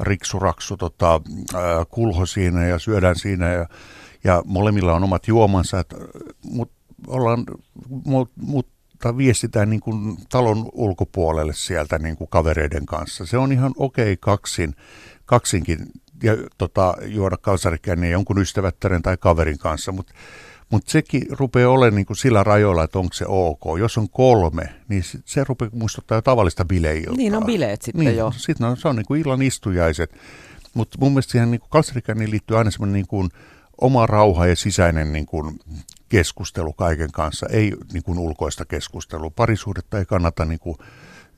riksuraksu 0.00 0.76
tota, 0.76 1.20
äh, 1.54 1.60
kulho 1.88 2.26
siinä 2.26 2.66
ja 2.66 2.78
syödään 2.78 3.16
siinä 3.16 3.52
ja, 3.52 3.66
ja 4.24 4.42
molemmilla 4.46 4.94
on 4.94 5.04
omat 5.04 5.28
juomansa, 5.28 5.84
mutta 6.44 6.74
ollaan, 7.06 7.44
mut, 7.88 8.71
tai 9.02 9.16
viestitään 9.16 9.70
niin 9.70 9.80
kuin 9.80 10.16
talon 10.28 10.68
ulkopuolelle 10.72 11.52
sieltä 11.54 11.98
niin 11.98 12.16
kuin 12.16 12.30
kavereiden 12.30 12.86
kanssa. 12.86 13.26
Se 13.26 13.38
on 13.38 13.52
ihan 13.52 13.72
okei 13.76 14.12
okay 14.12 14.16
kaksin, 14.20 14.74
kaksinkin 15.24 15.78
ja, 16.22 16.32
tota, 16.58 16.94
juoda 17.06 17.36
kalsarikänniä 17.36 18.10
jonkun 18.10 18.38
ystävättären 18.38 19.02
tai 19.02 19.16
kaverin 19.16 19.58
kanssa, 19.58 19.92
mutta 19.92 20.14
mutta 20.70 20.90
sekin 20.90 21.22
rupeaa 21.30 21.70
olemaan 21.70 21.94
niin 21.94 22.06
kuin 22.06 22.16
sillä 22.16 22.44
rajoilla, 22.44 22.84
että 22.84 22.98
onko 22.98 23.12
se 23.12 23.24
ok. 23.28 23.78
Jos 23.78 23.98
on 23.98 24.10
kolme, 24.10 24.74
niin 24.88 25.02
se 25.24 25.44
rupeaa 25.44 25.70
muistuttaa 25.74 26.18
jo 26.18 26.22
tavallista 26.22 26.64
bileiltaa. 26.64 27.16
Niin 27.16 27.34
on 27.34 27.44
bileet 27.44 27.82
sitten 27.82 28.04
niin, 28.04 28.16
jo. 28.16 28.32
Sitten 28.36 28.66
on, 28.66 28.76
se 28.76 28.88
on 28.88 28.96
niin 28.96 29.06
kuin 29.06 29.20
illan 29.20 29.42
istujaiset. 29.42 30.14
Mutta 30.74 30.98
mun 31.00 31.12
mielestä 31.12 31.32
siihen 31.32 31.50
niin 31.50 32.30
liittyy 32.30 32.58
aina 32.58 32.70
semmoinen 32.70 32.92
niin 32.92 33.06
kuin 33.06 33.28
oma 33.82 34.06
rauha 34.06 34.46
ja 34.46 34.56
sisäinen 34.56 35.12
niin 35.12 35.26
kuin 35.26 35.60
keskustelu 36.08 36.72
kaiken 36.72 37.12
kanssa, 37.12 37.46
ei 37.50 37.72
niin 37.92 38.02
kuin 38.02 38.18
ulkoista 38.18 38.64
keskustelua. 38.64 39.30
Parisuhdetta 39.30 39.98
ei 39.98 40.04
kannata, 40.04 40.44
niin 40.44 40.58
kuin, 40.58 40.76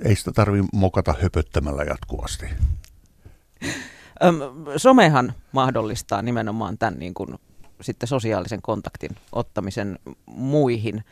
ei 0.05 0.17
sitä 0.17 0.33
tarvitse 0.33 0.69
mokata 0.73 1.15
höpöttämällä 1.23 1.83
jatkuvasti. 1.83 2.47
Öm, 4.25 4.37
somehan 4.77 5.33
mahdollistaa 5.53 6.23
nimenomaan 6.23 6.79
tämän 6.79 6.99
niin 6.99 7.15
kuin, 7.15 7.39
sitten 7.81 8.09
sosiaalisen 8.09 8.63
kontaktin 8.63 9.11
ottamisen 9.33 9.99
muihin. 10.27 11.05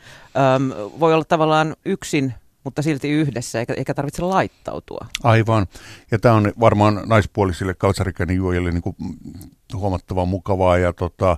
Öm, 0.55 0.69
voi 0.99 1.13
olla 1.13 1.25
tavallaan 1.25 1.75
yksin 1.85 2.33
mutta 2.63 2.81
silti 2.81 3.09
yhdessä, 3.09 3.59
eikä, 3.59 3.73
eikä 3.73 3.93
tarvitse 3.93 4.21
laittautua. 4.21 5.05
Aivan. 5.23 5.67
Ja 6.11 6.19
tämä 6.19 6.35
on 6.35 6.53
varmaan 6.59 7.01
naispuolisille 7.05 7.73
kalsarikäinen 7.73 8.35
juojille 8.35 8.71
niin 8.71 8.81
kuin 8.81 8.95
huomattavan 9.73 10.27
mukavaa 10.27 10.77
ja 10.77 10.93
tota, 10.93 11.37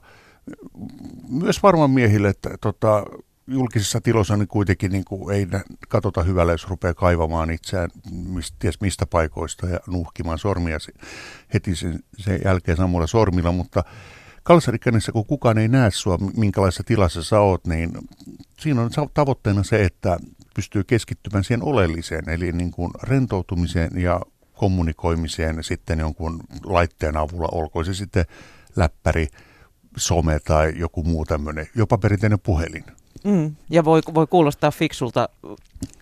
myös 1.29 1.63
varmaan 1.63 1.91
miehille, 1.91 2.29
että 2.29 2.49
tota, 2.61 3.05
julkisissa 3.47 4.01
tiloissa 4.01 4.37
niin 4.37 4.47
kuitenkin 4.47 4.91
niin 4.91 5.05
kuin 5.05 5.35
ei 5.35 5.47
katsota 5.89 6.23
hyvällä, 6.23 6.51
jos 6.51 6.69
rupeaa 6.69 6.93
kaivamaan 6.93 7.49
itseään 7.51 7.89
mistä, 8.11 8.55
ties 8.59 8.81
mistä 8.81 9.05
paikoista 9.05 9.67
ja 9.67 9.79
nuhkimaan 9.87 10.39
sormia 10.39 10.77
heti 11.53 11.75
sen, 11.75 11.99
sen 12.17 12.39
jälkeen 12.45 12.77
samalla 12.77 13.07
sormilla, 13.07 13.51
mutta 13.51 13.83
kalsarikännessä, 14.43 15.11
kun 15.11 15.25
kukaan 15.25 15.57
ei 15.57 15.67
näe 15.67 15.91
sua, 15.91 16.17
minkälaisessa 16.37 16.83
tilassa 16.83 17.23
sä 17.23 17.39
oot, 17.39 17.67
niin 17.67 17.91
siinä 18.59 18.81
on 18.81 18.89
tavoitteena 19.13 19.63
se, 19.63 19.85
että 19.85 20.17
pystyy 20.55 20.83
keskittymään 20.83 21.43
siihen 21.43 21.63
oleelliseen, 21.63 22.29
eli 22.29 22.51
niin 22.51 22.71
kuin 22.71 22.91
rentoutumiseen 23.03 23.91
ja 24.01 24.21
kommunikoimiseen 24.53 25.63
sitten 25.63 25.99
jonkun 25.99 26.39
laitteen 26.63 27.17
avulla, 27.17 27.47
olkoon 27.51 27.85
se 27.85 27.93
sitten 27.93 28.25
läppäri, 28.75 29.27
some 29.97 30.39
tai 30.39 30.73
joku 30.75 31.03
muu 31.03 31.25
tämmöinen, 31.25 31.67
jopa 31.75 31.97
perinteinen 31.97 32.39
puhelin. 32.39 32.83
Mm, 33.25 33.55
ja 33.69 33.85
voi, 33.85 34.01
voi 34.13 34.27
kuulostaa 34.27 34.71
fiksulta 34.71 35.29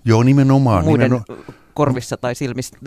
Joo, 0.06 0.24
nimenomaan. 0.24 0.86
muiden 0.86 1.12
nimenomaan. 1.12 1.53
korvissa 1.74 2.18
tai 2.18 2.36
silmissä, 2.36 2.77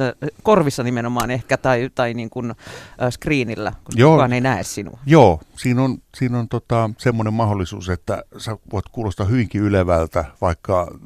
korvissa 0.42 0.82
nimenomaan 0.82 1.30
ehkä 1.30 1.56
tai, 1.56 1.90
tai 1.94 2.14
niin 2.14 2.30
kuin, 2.30 2.50
äh, 2.50 3.10
screenillä, 3.10 3.72
koska 3.84 4.00
Joo. 4.00 4.12
kukaan 4.12 4.32
ei 4.32 4.40
näe 4.40 4.62
sinua. 4.62 4.98
Joo, 5.06 5.40
siinä 5.56 5.82
on, 5.82 5.98
siinä 6.14 6.38
on 6.38 6.48
tota, 6.48 6.90
semmoinen 6.98 7.34
mahdollisuus, 7.34 7.88
että 7.88 8.22
sä 8.38 8.56
voit 8.72 8.88
kuulostaa 8.92 9.26
hyvinkin 9.26 9.60
ylevältä, 9.60 10.24
vaikka 10.40 10.98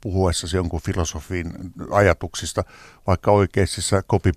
puhuessasi 0.00 0.56
jonkun 0.56 0.80
filosofin 0.80 1.52
ajatuksista, 1.90 2.64
vaikka 3.06 3.30
oikeasti 3.30 3.82
sä 3.82 4.02
copy 4.02 4.32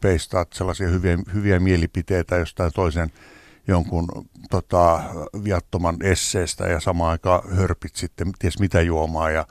sellaisia 0.53 0.87
hyviä, 0.87 1.17
hyviä 1.33 1.59
mielipiteitä 1.59 2.35
jostain 2.35 2.71
toisen 2.75 3.11
jonkun 3.67 4.07
tota, 4.49 5.03
viattoman 5.43 5.97
esseestä 6.03 6.67
ja 6.67 6.79
samaan 6.79 7.11
aikaan 7.11 7.55
hörpit 7.55 7.95
sitten 7.95 8.31
ties 8.39 8.59
mitä 8.59 8.81
juomaa 8.81 9.29
ja, 9.29 9.47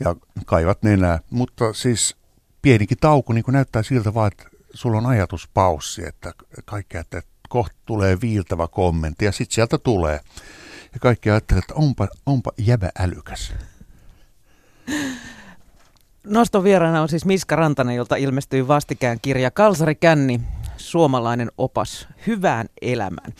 ja 0.00 0.16
kaivat 0.46 0.82
nenää. 0.82 1.20
Mutta 1.30 1.72
siis 1.72 2.16
pienikin 2.62 2.98
tauko 3.00 3.32
niin 3.32 3.44
näyttää 3.48 3.82
siltä 3.82 4.14
vaan, 4.14 4.32
että 4.32 4.44
sulla 4.74 4.98
on 4.98 5.06
ajatuspaussi, 5.06 6.06
että 6.06 6.32
kaikkea, 6.64 7.00
että 7.00 7.22
kohta 7.48 7.76
tulee 7.86 8.20
viiltävä 8.20 8.68
kommentti 8.68 9.24
ja 9.24 9.32
sitten 9.32 9.54
sieltä 9.54 9.78
tulee. 9.78 10.20
Ja 10.92 11.00
kaikki 11.00 11.30
ajattelee, 11.30 11.58
että 11.58 11.74
onpa, 11.74 12.08
onpa 12.26 12.50
jäbä 12.58 12.90
älykäs. 12.98 13.54
Noston 16.24 16.64
vieraana 16.64 17.02
on 17.02 17.08
siis 17.08 17.24
Miska 17.24 17.56
Rantanen, 17.56 17.96
jolta 17.96 18.16
ilmestyi 18.16 18.68
vastikään 18.68 19.18
kirja 19.22 19.50
Kalsari 19.50 19.94
Känni, 19.94 20.40
suomalainen 20.94 21.50
opas 21.58 22.08
hyvään 22.26 22.66
elämään. 22.82 23.32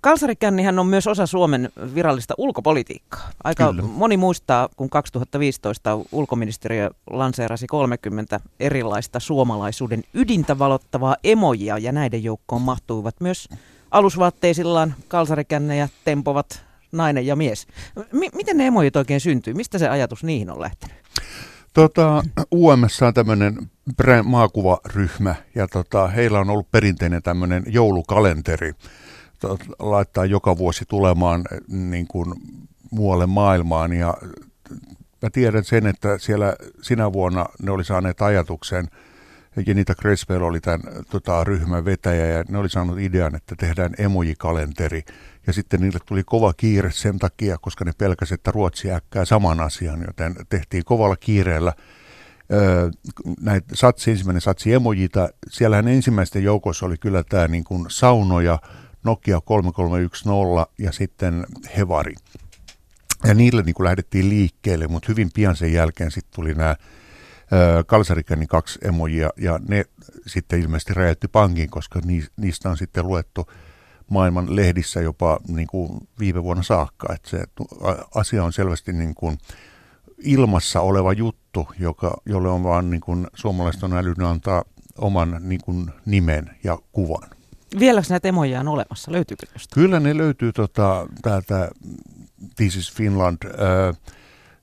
Kalsarikännihän 0.00 0.78
on 0.78 0.86
myös 0.86 1.06
osa 1.06 1.26
Suomen 1.26 1.68
virallista 1.94 2.34
ulkopolitiikkaa. 2.38 3.30
Aika 3.44 3.70
Kyllä. 3.70 3.82
moni 3.82 4.16
muistaa, 4.16 4.68
kun 4.76 4.90
2015 4.90 5.98
ulkoministeriö 6.12 6.90
lanseerasi 7.10 7.66
30 7.66 8.40
erilaista 8.60 9.20
suomalaisuuden 9.20 10.04
ydintä 10.14 10.58
valottavaa 10.58 11.16
emojia 11.24 11.78
ja 11.78 11.92
näiden 11.92 12.24
joukkoon 12.24 12.62
mahtuivat 12.62 13.14
myös 13.20 13.48
alusvaatteisillaan 13.90 14.94
kalsarikännejä 15.08 15.88
tempovat 16.04 16.64
nainen 16.92 17.26
ja 17.26 17.36
mies. 17.36 17.66
M- 18.12 18.36
miten 18.36 18.56
ne 18.56 18.66
emojit 18.66 18.96
oikein 18.96 19.20
syntyy? 19.20 19.54
Mistä 19.54 19.78
se 19.78 19.88
ajatus 19.88 20.24
niihin 20.24 20.50
on 20.50 20.60
lähtenyt? 20.60 21.05
Tota, 21.76 22.22
UMS 22.54 23.02
on 23.02 23.14
tämmöinen 23.14 23.70
maakuvaryhmä 24.24 25.34
ja 25.54 25.68
tota, 25.68 26.08
heillä 26.08 26.40
on 26.40 26.50
ollut 26.50 26.70
perinteinen 26.70 27.22
tämmöinen 27.22 27.62
joulukalenteri. 27.66 28.72
Tot, 29.40 29.60
laittaa 29.78 30.24
joka 30.24 30.58
vuosi 30.58 30.84
tulemaan 30.88 31.44
niin 31.68 32.06
kuin 32.06 32.34
muualle 32.90 33.26
maailmaan 33.26 33.92
ja 33.92 34.14
mä 35.22 35.30
tiedän 35.32 35.64
sen, 35.64 35.86
että 35.86 36.18
siellä 36.18 36.56
sinä 36.82 37.12
vuonna 37.12 37.46
ne 37.62 37.70
oli 37.70 37.84
saaneet 37.84 38.22
ajatuksen, 38.22 38.88
Jenita 39.66 39.94
Creswell 39.94 40.42
oli 40.42 40.60
tämän 40.60 40.80
tota, 41.10 41.44
ryhmän 41.44 41.84
vetäjä 41.84 42.26
ja 42.26 42.44
ne 42.48 42.58
oli 42.58 42.68
saanut 42.68 42.98
idean, 42.98 43.34
että 43.34 43.54
tehdään 43.58 43.94
emojikalenteri. 43.98 45.04
Ja 45.46 45.52
sitten 45.52 45.80
niille 45.80 45.98
tuli 46.06 46.24
kova 46.24 46.52
kiire 46.52 46.90
sen 46.92 47.18
takia, 47.18 47.58
koska 47.58 47.84
ne 47.84 47.92
pelkäsivät, 47.98 48.40
että 48.40 48.50
Ruotsi 48.50 48.92
äkkää 48.92 49.24
saman 49.24 49.60
asian, 49.60 50.04
joten 50.06 50.34
tehtiin 50.48 50.84
kovalla 50.84 51.16
kiireellä 51.16 51.72
näitä 53.40 53.68
satsi, 53.74 54.10
ensimmäinen 54.10 54.40
satsi 54.40 54.72
emojita. 54.72 55.28
Siellähän 55.50 55.88
ensimmäisten 55.88 56.44
joukossa 56.44 56.86
oli 56.86 56.96
kyllä 56.96 57.24
tämä 57.28 57.48
niin 57.48 57.64
kuin 57.64 57.84
saunoja, 57.88 58.58
Nokia 59.04 59.40
3310 59.40 60.66
ja 60.78 60.92
sitten 60.92 61.46
Hevari. 61.76 62.14
Ja 63.24 63.34
niille 63.34 63.62
niin 63.62 63.74
kuin 63.74 63.84
lähdettiin 63.84 64.28
liikkeelle, 64.28 64.86
mutta 64.86 65.06
hyvin 65.08 65.30
pian 65.34 65.56
sen 65.56 65.72
jälkeen 65.72 66.10
sitten 66.10 66.34
tuli 66.34 66.54
nämä 66.54 66.76
Kalsarikänin 67.86 68.48
kaksi 68.48 68.78
emojia, 68.82 69.30
ja 69.36 69.60
ne 69.68 69.84
sitten 70.26 70.60
ilmeisesti 70.60 70.94
räjäytti 70.94 71.28
pankin, 71.28 71.70
koska 71.70 72.00
niistä 72.36 72.70
on 72.70 72.76
sitten 72.76 73.06
luettu 73.06 73.46
maailman 74.10 74.56
lehdissä 74.56 75.00
jopa 75.00 75.40
niin 75.48 75.66
kuin 75.66 76.08
viime 76.18 76.42
vuonna 76.42 76.62
saakka. 76.62 77.14
Että 77.14 77.30
se 77.30 77.44
asia 78.14 78.44
on 78.44 78.52
selvästi 78.52 78.92
niin 78.92 79.14
kuin 79.14 79.38
ilmassa 80.18 80.80
oleva 80.80 81.12
juttu, 81.12 81.68
joka, 81.78 82.16
jolle 82.26 82.48
on 82.48 82.64
vaan 82.64 82.90
niin 82.90 83.00
kuin 83.00 83.26
suomalaiset 83.34 83.82
on 83.82 83.92
älynyt 83.92 84.26
antaa 84.26 84.64
oman 84.98 85.40
niin 85.40 85.60
kuin 85.64 85.90
nimen 86.06 86.50
ja 86.64 86.78
kuvan. 86.92 87.30
Vieläkö 87.78 88.06
näitä 88.10 88.28
emoja 88.28 88.60
on 88.60 88.68
olemassa? 88.68 89.12
Löytyykö 89.12 89.46
jostain? 89.52 89.82
Kyllä 89.84 90.00
ne 90.00 90.16
löytyy 90.16 90.52
tota, 90.52 91.06
täältä 91.22 91.70
This 92.56 92.76
is 92.76 92.92
Finland 92.92 93.38
äh, 93.44 93.96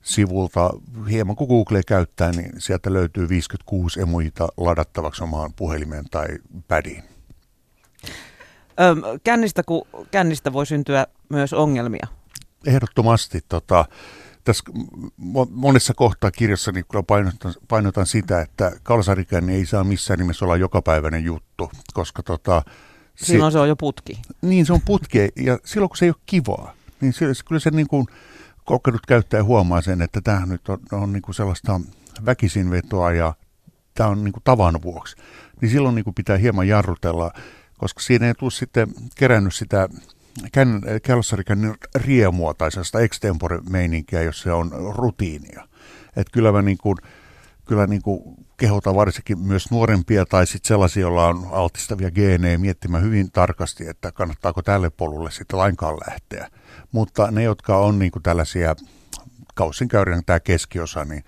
sivulta. 0.02 0.70
Hieman 1.10 1.36
kun 1.36 1.48
Google 1.48 1.82
käyttää, 1.86 2.30
niin 2.30 2.52
sieltä 2.58 2.92
löytyy 2.92 3.28
56 3.28 4.00
emoita 4.00 4.48
ladattavaksi 4.56 5.24
omaan 5.24 5.52
puhelimeen 5.52 6.04
tai 6.10 6.26
pädiin. 6.68 7.13
Öm, 8.80 9.02
kännistä, 9.24 9.62
kun 9.62 9.86
kännistä 10.10 10.52
voi 10.52 10.66
syntyä 10.66 11.06
myös 11.28 11.52
ongelmia. 11.52 12.06
Ehdottomasti. 12.66 13.40
Tota, 13.48 13.84
tässä 14.44 14.64
monessa 15.50 15.94
kohtaa 15.94 16.30
kirjassa 16.30 16.72
niin 16.72 16.84
painotan, 17.06 17.54
painotan 17.68 18.06
sitä, 18.06 18.40
että 18.40 18.72
kalsarikänni 18.82 19.54
ei 19.54 19.66
saa 19.66 19.84
missään 19.84 20.18
nimessä 20.18 20.44
olla 20.44 20.56
jokapäiväinen 20.56 21.24
juttu, 21.24 21.70
koska 21.94 22.22
tota, 22.22 22.62
Silloin 23.14 23.52
se, 23.52 23.56
se 23.56 23.58
on 23.58 23.68
jo 23.68 23.76
putki. 23.76 24.22
Niin, 24.42 24.66
se 24.66 24.72
on 24.72 24.80
putki 24.80 25.18
ja 25.36 25.58
silloin 25.64 25.88
kun 25.88 25.96
se 25.96 26.04
ei 26.04 26.10
ole 26.10 26.22
kivaa, 26.26 26.74
niin 27.00 27.12
se, 27.12 27.26
kyllä 27.48 27.60
se 27.60 27.70
niin 27.70 27.88
kuin 27.88 28.06
kokenut 28.64 29.06
käyttäjä 29.06 29.44
huomaa 29.44 29.80
sen, 29.80 30.02
että 30.02 30.20
tämä 30.20 30.46
nyt 30.46 30.68
on, 30.68 30.78
on 30.92 31.12
niin 31.12 31.22
kuin 31.22 31.34
sellaista 31.34 31.80
väkisinvetoa 32.26 33.12
ja 33.12 33.34
tämä 33.94 34.10
on 34.10 34.24
niin 34.24 34.32
kuin 34.32 34.42
tavan 34.44 34.82
vuoksi. 34.82 35.16
Niin 35.60 35.70
silloin 35.70 35.94
niin 35.94 36.04
kuin 36.04 36.14
pitää 36.14 36.36
hieman 36.36 36.68
jarrutella, 36.68 37.32
koska 37.84 38.00
siinä 38.00 38.26
ei 38.26 38.34
tule 38.34 38.50
sitten 38.50 38.88
kerännyt 39.14 39.54
sitä 39.54 39.88
kän, 40.52 40.82
kelssarikännin 41.02 41.74
riemua 41.94 42.54
tai 42.54 42.72
sellaista 42.72 43.00
extempore-meininkiä, 43.00 44.22
jos 44.22 44.40
se 44.40 44.52
on 44.52 44.72
rutiinia. 44.94 45.68
Että 46.16 46.32
kyllä 46.32 46.52
mä 46.52 46.62
niin 46.62 46.78
kuin, 46.78 46.96
kyllä 47.64 47.86
niin 47.86 48.02
kuin 48.02 48.22
kehotan 48.56 48.94
varsinkin 48.94 49.38
myös 49.38 49.70
nuorempia 49.70 50.26
tai 50.26 50.46
sitten 50.46 50.68
sellaisia, 50.68 51.00
joilla 51.00 51.26
on 51.26 51.46
altistavia 51.50 52.10
geenejä 52.10 52.58
miettimään 52.58 53.02
hyvin 53.02 53.30
tarkasti, 53.30 53.88
että 53.88 54.12
kannattaako 54.12 54.62
tälle 54.62 54.90
polulle 54.90 55.30
sitten 55.30 55.58
lainkaan 55.58 55.96
lähteä. 56.08 56.50
Mutta 56.92 57.30
ne, 57.30 57.42
jotka 57.42 57.78
on 57.78 57.98
niin 57.98 58.12
kuin 58.12 58.22
tällaisia 58.22 58.76
kausinkäyrän 59.54 60.22
tämä 60.26 60.40
keskiosa, 60.40 61.04
niin 61.04 61.24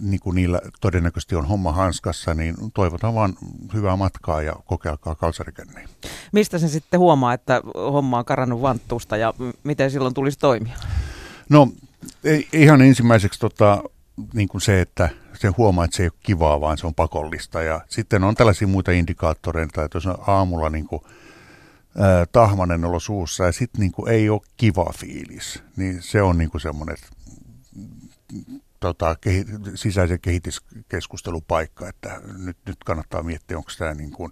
niin 0.00 0.20
kuin 0.20 0.34
niillä 0.34 0.60
todennäköisesti 0.80 1.34
on 1.36 1.46
homma 1.46 1.72
hanskassa, 1.72 2.34
niin 2.34 2.54
toivotan 2.74 3.14
vaan 3.14 3.34
hyvää 3.74 3.96
matkaa 3.96 4.42
ja 4.42 4.52
kokeilkaa 4.66 5.14
kalsarikänniä. 5.14 5.88
Mistä 6.32 6.58
sen 6.58 6.68
sitten 6.68 7.00
huomaa, 7.00 7.34
että 7.34 7.60
homma 7.76 8.18
on 8.18 8.24
karannut 8.24 8.62
vanttuusta 8.62 9.16
ja 9.16 9.34
miten 9.64 9.90
silloin 9.90 10.14
tulisi 10.14 10.38
toimia? 10.38 10.76
No 11.48 11.68
ei, 12.24 12.48
ihan 12.52 12.82
ensimmäiseksi 12.82 13.40
tota, 13.40 13.82
niin 14.34 14.48
kuin 14.48 14.60
se, 14.60 14.80
että 14.80 15.08
se 15.34 15.48
huomaa, 15.48 15.84
että 15.84 15.96
se 15.96 16.02
ei 16.02 16.08
ole 16.08 16.18
kivaa, 16.22 16.60
vaan 16.60 16.78
se 16.78 16.86
on 16.86 16.94
pakollista. 16.94 17.62
Ja 17.62 17.80
sitten 17.88 18.24
on 18.24 18.34
tällaisia 18.34 18.68
muita 18.68 18.90
indikaattoreita, 18.90 19.84
että 19.84 19.96
jos 19.96 20.06
on 20.06 20.18
aamulla 20.26 20.70
niin 20.70 20.86
kuin, 20.86 21.02
ää, 21.98 22.26
tahmanen 22.32 22.84
olo 22.84 23.00
suussa 23.00 23.44
ja 23.44 23.52
sitten 23.52 23.80
niin 23.80 23.92
kuin 23.92 24.12
ei 24.12 24.30
ole 24.30 24.40
kiva 24.56 24.92
fiilis, 24.98 25.62
niin 25.76 26.02
se 26.02 26.22
on 26.22 26.38
niin 26.38 26.50
kuin 26.50 26.60
semmoinen 26.60 26.96
tota, 28.84 29.16
kehi, 29.20 29.44
sisäisen 29.74 30.20
kehityskeskustelupaikka, 30.20 31.88
että 31.88 32.20
nyt, 32.38 32.56
nyt 32.66 32.84
kannattaa 32.84 33.22
miettiä, 33.22 33.56
onko 33.56 33.70
tämä 33.78 33.94
niin 33.94 34.10
kuin 34.10 34.30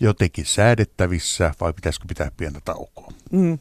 jotenkin 0.00 0.44
säädettävissä 0.44 1.54
vai 1.60 1.72
pitäisikö 1.72 2.04
pitää 2.08 2.30
pientä 2.36 2.60
taukoa. 2.64 3.12
Mm. 3.30 3.58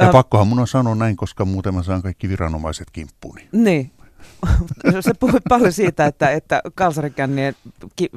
Ja 0.00 0.08
pakkohan 0.12 0.46
mun 0.48 0.58
on 0.58 0.68
sanoa 0.68 0.94
näin, 0.94 1.16
koska 1.16 1.44
muuten 1.44 1.74
mä 1.74 1.82
saan 1.82 2.02
kaikki 2.02 2.28
viranomaiset 2.28 2.90
kimppuuni. 2.90 3.48
Niin, 3.52 3.90
se 5.00 5.14
puhui 5.14 5.40
paljon 5.48 5.72
siitä, 5.72 6.06
että, 6.06 6.30
että 6.30 6.62
kalsarikännien 6.74 7.56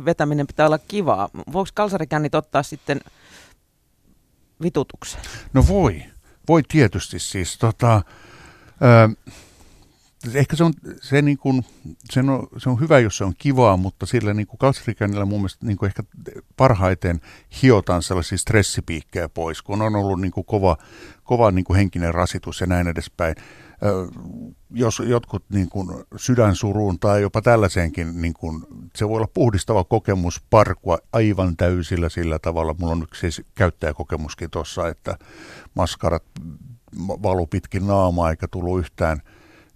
vetäminen 0.06 0.48
pitää 0.48 0.66
olla 0.66 0.80
kivaa. 0.88 1.30
Voiko 1.54 1.70
kalsarikännit 1.74 2.36
ottaa 2.36 2.64
sitten 2.64 3.00
vitutukseen? 4.62 5.24
No 5.54 5.68
voi. 5.68 6.04
Voi 6.48 6.64
tietysti 6.68 7.20
siis. 7.20 7.58
Tota, 7.58 8.02
ö, 8.82 9.32
ehkä 10.34 10.56
se 10.56 10.64
on, 10.64 10.74
se, 11.02 11.22
niin 11.22 11.38
kuin, 11.38 11.66
se, 12.12 12.20
on, 12.20 12.48
se 12.58 12.70
on 12.70 12.80
hyvä, 12.80 13.00
jos 13.00 13.18
se 13.18 13.24
on 13.24 13.34
kivaa, 13.38 13.78
mutta 13.78 14.06
sillä 14.06 14.34
niin 14.34 14.48
kuin 14.48 14.60
mun 15.28 15.40
mielestä 15.40 15.66
niin 15.66 15.78
kuin 15.78 15.88
ehkä 15.88 16.04
parhaiten 16.58 17.22
hiotaan 17.62 18.04
sellaisia 18.04 18.38
stressipiikkejä 18.38 19.30
pois, 19.30 19.62
kun 19.62 19.82
on 19.82 19.96
ollut 19.96 20.22
niin 20.22 20.32
kuin 20.32 20.46
kova, 20.46 20.78
kova 21.24 21.52
niin 21.52 21.66
kuin 21.66 21.78
henkinen 21.78 22.14
rasitus 22.14 22.62
ja 22.62 22.68
näin 22.68 22.88
edespäin 22.88 23.36
jos 24.72 25.02
jotkut 25.06 25.44
niin 25.50 25.70
kuin 25.70 25.90
sydänsuruun 26.16 27.00
tai 27.00 27.22
jopa 27.22 27.42
tällaiseenkin, 27.42 28.22
niin 28.22 28.34
kuin, 28.34 28.64
se 28.96 29.10
voi 29.10 29.16
olla 29.16 29.28
puhdistava 29.34 29.84
kokemus 29.84 30.42
parkua 30.50 30.98
aivan 31.14 31.58
täysillä 31.58 32.10
sillä 32.10 32.40
tavalla. 32.40 32.76
Mulla 32.80 32.94
on 32.94 33.04
yksi 33.04 33.20
siis 33.20 33.48
käyttäjäkokemuskin 33.56 34.50
tuossa, 34.50 34.88
että 34.88 35.18
maskarat 35.74 36.24
valu 37.08 37.48
pitkin 37.48 37.88
naamaa 37.88 38.30
eikä 38.30 38.48
tullut 38.48 38.80
yhtään, 38.80 39.22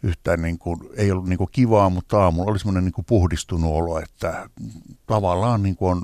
yhtään 0.04 0.42
niin 0.42 0.58
kuin, 0.58 0.80
ei 0.96 1.12
ollut 1.12 1.28
niin 1.28 1.38
kuin 1.38 1.50
kivaa, 1.52 1.90
mutta 1.90 2.24
aamulla 2.24 2.52
oli 2.52 2.60
semmoinen 2.60 2.86
niin 2.86 2.94
kuin 2.94 3.06
puhdistunut 3.06 3.72
olo, 3.74 4.00
että 4.00 4.50
tavallaan 5.08 5.64
niin 5.64 5.76
kuin 5.76 5.92
on 5.92 6.02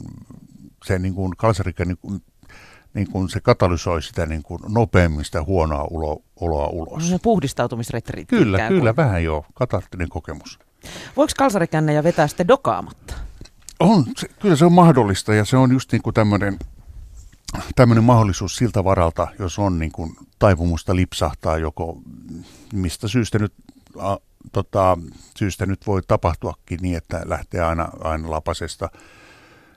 se 0.85 0.99
niin 0.99 1.13
kuin 1.13 1.37
kalsarikä 1.37 1.85
niin 1.85 1.97
kuin 2.01 2.21
niin 2.93 3.11
kuin 3.11 3.29
se 3.29 3.39
katalysoi 3.39 4.01
sitä 4.01 4.25
niin 4.25 4.43
kuin 4.43 4.61
nopeammin 4.67 5.25
sitä 5.25 5.43
huonoa 5.43 5.87
ulo, 5.89 6.21
oloa 6.39 6.67
ulos. 6.67 7.11
No, 7.11 7.19
puhdistautumisretriitti. 7.19 8.35
Kyllä, 8.35 8.67
kyllä, 8.67 8.93
kuin. 8.93 9.05
vähän 9.05 9.23
joo, 9.23 9.45
katarttinen 9.53 10.09
kokemus. 10.09 10.59
Voiko 11.17 11.33
kalsarikännejä 11.37 12.03
vetää 12.03 12.27
sitten 12.27 12.47
dokaamatta? 12.47 13.13
On, 13.79 14.05
se, 14.17 14.27
kyllä 14.27 14.55
se 14.55 14.65
on 14.65 14.71
mahdollista 14.71 15.33
ja 15.33 15.45
se 15.45 15.57
on 15.57 15.71
just 15.71 15.91
niin 15.91 16.01
kuin 16.01 16.13
tämmöinen 16.13 16.59
tämmöinen 17.75 18.03
mahdollisuus 18.03 18.55
siltä 18.55 18.83
varalta, 18.83 19.27
jos 19.39 19.59
on 19.59 19.79
niin 19.79 19.91
kuin 19.91 20.15
taipumusta 20.39 20.95
lipsahtaa 20.95 21.57
joko 21.57 22.01
mistä 22.73 23.07
syystä 23.07 23.39
nyt, 23.39 23.53
tota, 24.51 24.97
syystä 25.37 25.65
nyt 25.65 25.87
voi 25.87 26.01
tapahtuakin 26.07 26.79
niin, 26.81 26.97
että 26.97 27.21
lähtee 27.25 27.61
aina, 27.61 27.89
aina 27.99 28.31
lapasesta, 28.31 28.89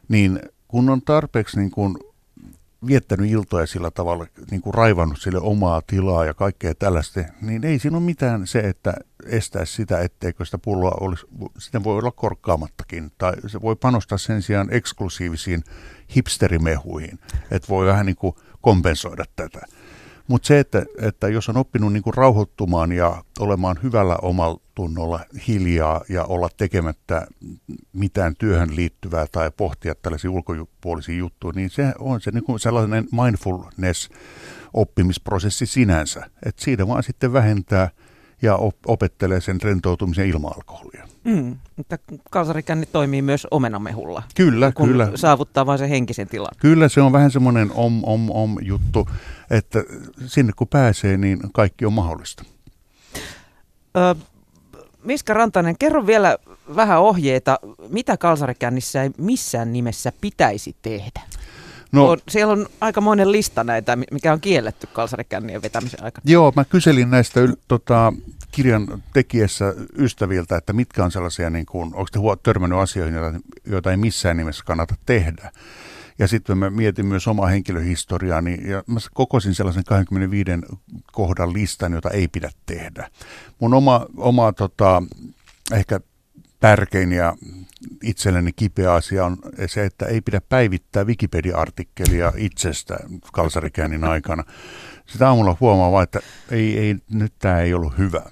niin 0.09 0.41
kun 0.69 0.91
on 0.91 1.03
tarpeeksi 1.03 1.59
niin 1.59 1.71
kuin 1.71 1.97
viettänyt 2.87 3.31
iltoja 3.31 3.67
sillä 3.67 3.91
tavalla, 3.91 4.27
niin 4.51 4.61
kuin 4.61 4.75
raivannut 4.75 5.21
sille 5.21 5.39
omaa 5.39 5.83
tilaa 5.87 6.25
ja 6.25 6.35
kaikkea 6.35 6.75
tällaista, 6.75 7.21
niin 7.41 7.65
ei 7.65 7.79
siinä 7.79 7.97
ole 7.97 8.05
mitään 8.05 8.47
se, 8.47 8.59
että 8.59 8.95
estäisi 9.27 9.73
sitä, 9.73 10.01
etteikö 10.01 10.45
sitä 10.45 10.59
pulloa 10.59 10.97
olisi, 11.01 11.27
sitä 11.59 11.85
voi 11.85 11.99
olla 11.99 12.11
korkkaamattakin, 12.11 13.13
tai 13.19 13.33
se 13.47 13.63
voi 13.63 13.77
panostaa 13.77 14.19
sen 14.19 14.43
sijaan 14.43 14.69
eksklusiivisiin 14.71 15.65
hipsterimehuihin, 16.17 17.19
että 17.51 17.69
voi 17.69 17.87
vähän 17.87 18.07
niin 18.07 18.17
kuin 18.17 18.35
kompensoida 18.61 19.25
tätä. 19.37 19.61
Mutta 20.33 20.47
se, 20.47 20.59
että, 20.61 20.85
että 20.99 21.29
jos 21.29 21.49
on 21.49 21.57
oppinut 21.57 21.93
niin 21.93 22.03
kuin 22.03 22.15
rauhoittumaan 22.15 22.93
ja 22.93 23.25
olemaan 23.41 23.77
hyvällä 23.83 24.17
omalla 24.23 24.61
tunnolla 24.75 25.21
hiljaa 25.49 26.01
ja 26.09 26.25
olla 26.25 26.49
tekemättä 26.57 27.27
mitään 27.93 28.35
työhön 28.39 28.77
liittyvää 28.77 29.27
tai 29.33 29.51
pohtia 29.57 29.95
tällaisia 29.95 30.31
ulkopuolisia 30.31 31.17
juttuja, 31.17 31.53
niin 31.57 31.71
se 31.71 31.93
on 31.99 32.21
se 32.21 32.31
niin 32.31 32.45
kuin 32.45 32.61
sellainen 32.61 33.09
mindfulness 33.23 34.09
oppimisprosessi 34.75 35.67
sinänsä. 35.67 36.31
Että 36.47 36.65
siitä 36.65 36.89
vaan 36.89 37.03
sitten 37.03 37.33
vähentää 37.33 37.91
ja 38.43 38.57
op- 38.57 38.87
opettelee 38.87 39.41
sen 39.41 39.63
rentoutumisen 39.63 40.27
ilman 40.27 40.53
alkoholia. 40.57 41.09
Mm, 41.25 41.57
mutta 41.77 41.99
kalsarikänni 42.31 42.87
toimii 42.87 43.23
myös 43.23 43.47
omenamehulla. 43.51 44.23
Kyllä, 44.35 44.73
kun 44.73 44.89
kyllä. 44.89 45.11
saavuttaa 45.15 45.67
vain 45.67 45.79
sen 45.79 45.89
henkisen 45.89 46.29
tilan. 46.29 46.51
Kyllä 46.59 46.89
se 46.89 47.01
on 47.01 47.13
vähän 47.13 47.31
semmoinen 47.31 47.71
om, 47.75 48.05
om, 48.05 48.31
om 48.31 48.57
juttu, 48.61 49.09
että 49.51 49.85
sinne 50.27 50.53
kun 50.57 50.69
pääsee, 50.69 51.17
niin 51.17 51.41
kaikki 51.53 51.87
on 51.87 51.93
mahdollista. 51.93 52.45
Ö, 53.97 54.15
Miska 55.05 55.35
Rantanen, 55.35 55.79
kerro 55.79 56.07
vielä 56.07 56.39
vähän 56.77 57.01
ohjeita, 57.01 57.59
mitä 57.89 58.17
kalsarikännissä 58.17 59.03
ei 59.03 59.11
missään 59.19 59.73
nimessä 59.73 60.13
pitäisi 60.21 60.77
tehdä. 60.83 61.21
No, 61.93 62.09
on, 62.09 62.19
siellä 62.29 62.53
on 62.53 62.67
aikamoinen 62.81 63.33
lista 63.33 63.65
näitä, 63.65 63.97
mikä 63.97 64.33
on 64.33 64.41
kielletty 64.41 64.87
kalsarikännien 64.93 65.63
vetämisen 65.63 66.05
aikana. 66.05 66.23
Joo, 66.27 66.53
mä 66.57 66.65
kyselin 66.65 67.11
näistä 67.11 67.41
tota, 67.69 68.13
kirjan 68.51 69.03
tekijässä 69.13 69.75
ystäviltä, 69.99 70.57
että 70.57 70.73
mitkä 70.73 71.05
on 71.05 71.13
sellaisia, 71.13 71.51
niin 71.51 71.67
kuin, 71.67 71.95
onko 71.95 72.07
te 72.13 72.19
törmännyt 72.43 72.79
asioihin, 72.79 73.15
joita, 73.15 73.41
joita 73.67 73.91
ei 73.91 73.97
missään 73.97 74.37
nimessä 74.37 74.65
kannata 74.67 74.95
tehdä. 75.07 75.53
Ja 76.19 76.29
sitten 76.29 76.59
mä 76.59 76.71
mietin 76.71 77.07
myös 77.07 77.29
omaa 77.29 77.47
henkilöhistoriaani 77.47 78.59
ja 78.65 78.85
mä 78.87 79.01
kokosin 79.15 79.55
sellaisen 79.55 79.85
25 79.85 80.51
kohdan 81.13 81.53
listan, 81.53 81.93
jota 81.93 82.11
ei 82.11 82.29
pidä 82.29 82.51
tehdä. 82.67 83.11
Mun 83.59 83.75
oma, 83.75 84.07
oma 84.17 84.53
tota, 84.53 85.03
ehkä 85.73 86.01
tärkein 86.63 87.13
ja 87.13 87.37
itselleni 88.03 88.53
kipeä 88.57 88.93
asia 88.95 89.25
on 89.25 89.37
se, 89.67 89.85
että 89.85 90.07
ei 90.07 90.21
pidä 90.21 90.41
päivittää 90.49 91.05
Wikipedia-artikkelia 91.05 92.33
itsestä 92.37 92.99
kalsarikäännin 93.33 94.05
aikana. 94.05 94.45
Sitä 95.07 95.29
aamulla 95.29 95.57
huomaa 95.61 95.93
vaan, 95.93 96.03
että 96.05 96.21
ei, 96.51 96.79
ei, 96.79 96.97
nyt 97.11 97.33
tämä 97.39 97.61
ei 97.61 97.75
ollut 97.75 97.99
hyvä. 97.99 98.23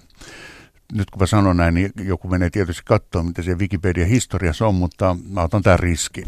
Nyt 0.92 1.10
kun 1.10 1.22
mä 1.22 1.26
sanon 1.26 1.56
näin, 1.56 1.74
niin 1.74 1.92
joku 1.98 2.28
menee 2.28 2.50
tietysti 2.50 2.82
katsoa, 2.86 3.22
mitä 3.22 3.42
se 3.42 3.54
Wikipedia-historiassa 3.54 4.66
on, 4.66 4.74
mutta 4.74 5.16
mä 5.30 5.42
otan 5.42 5.62
tämän 5.62 5.78
riskin. 5.78 6.24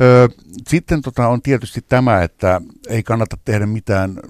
Öö, 0.00 0.28
sitten 0.68 1.02
tota 1.02 1.28
on 1.28 1.42
tietysti 1.42 1.80
tämä, 1.88 2.22
että 2.22 2.60
ei 2.88 3.02
kannata 3.02 3.36
tehdä 3.44 3.66
mitään 3.66 4.20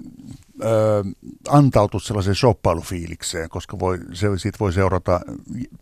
ö, 0.63 1.03
antautu 1.49 1.99
sellaiseen 1.99 2.35
shoppailufiilikseen, 2.35 3.49
koska 3.49 3.79
voi, 3.79 3.99
se, 4.13 4.27
siitä 4.37 4.57
voi 4.59 4.73
seurata 4.73 5.19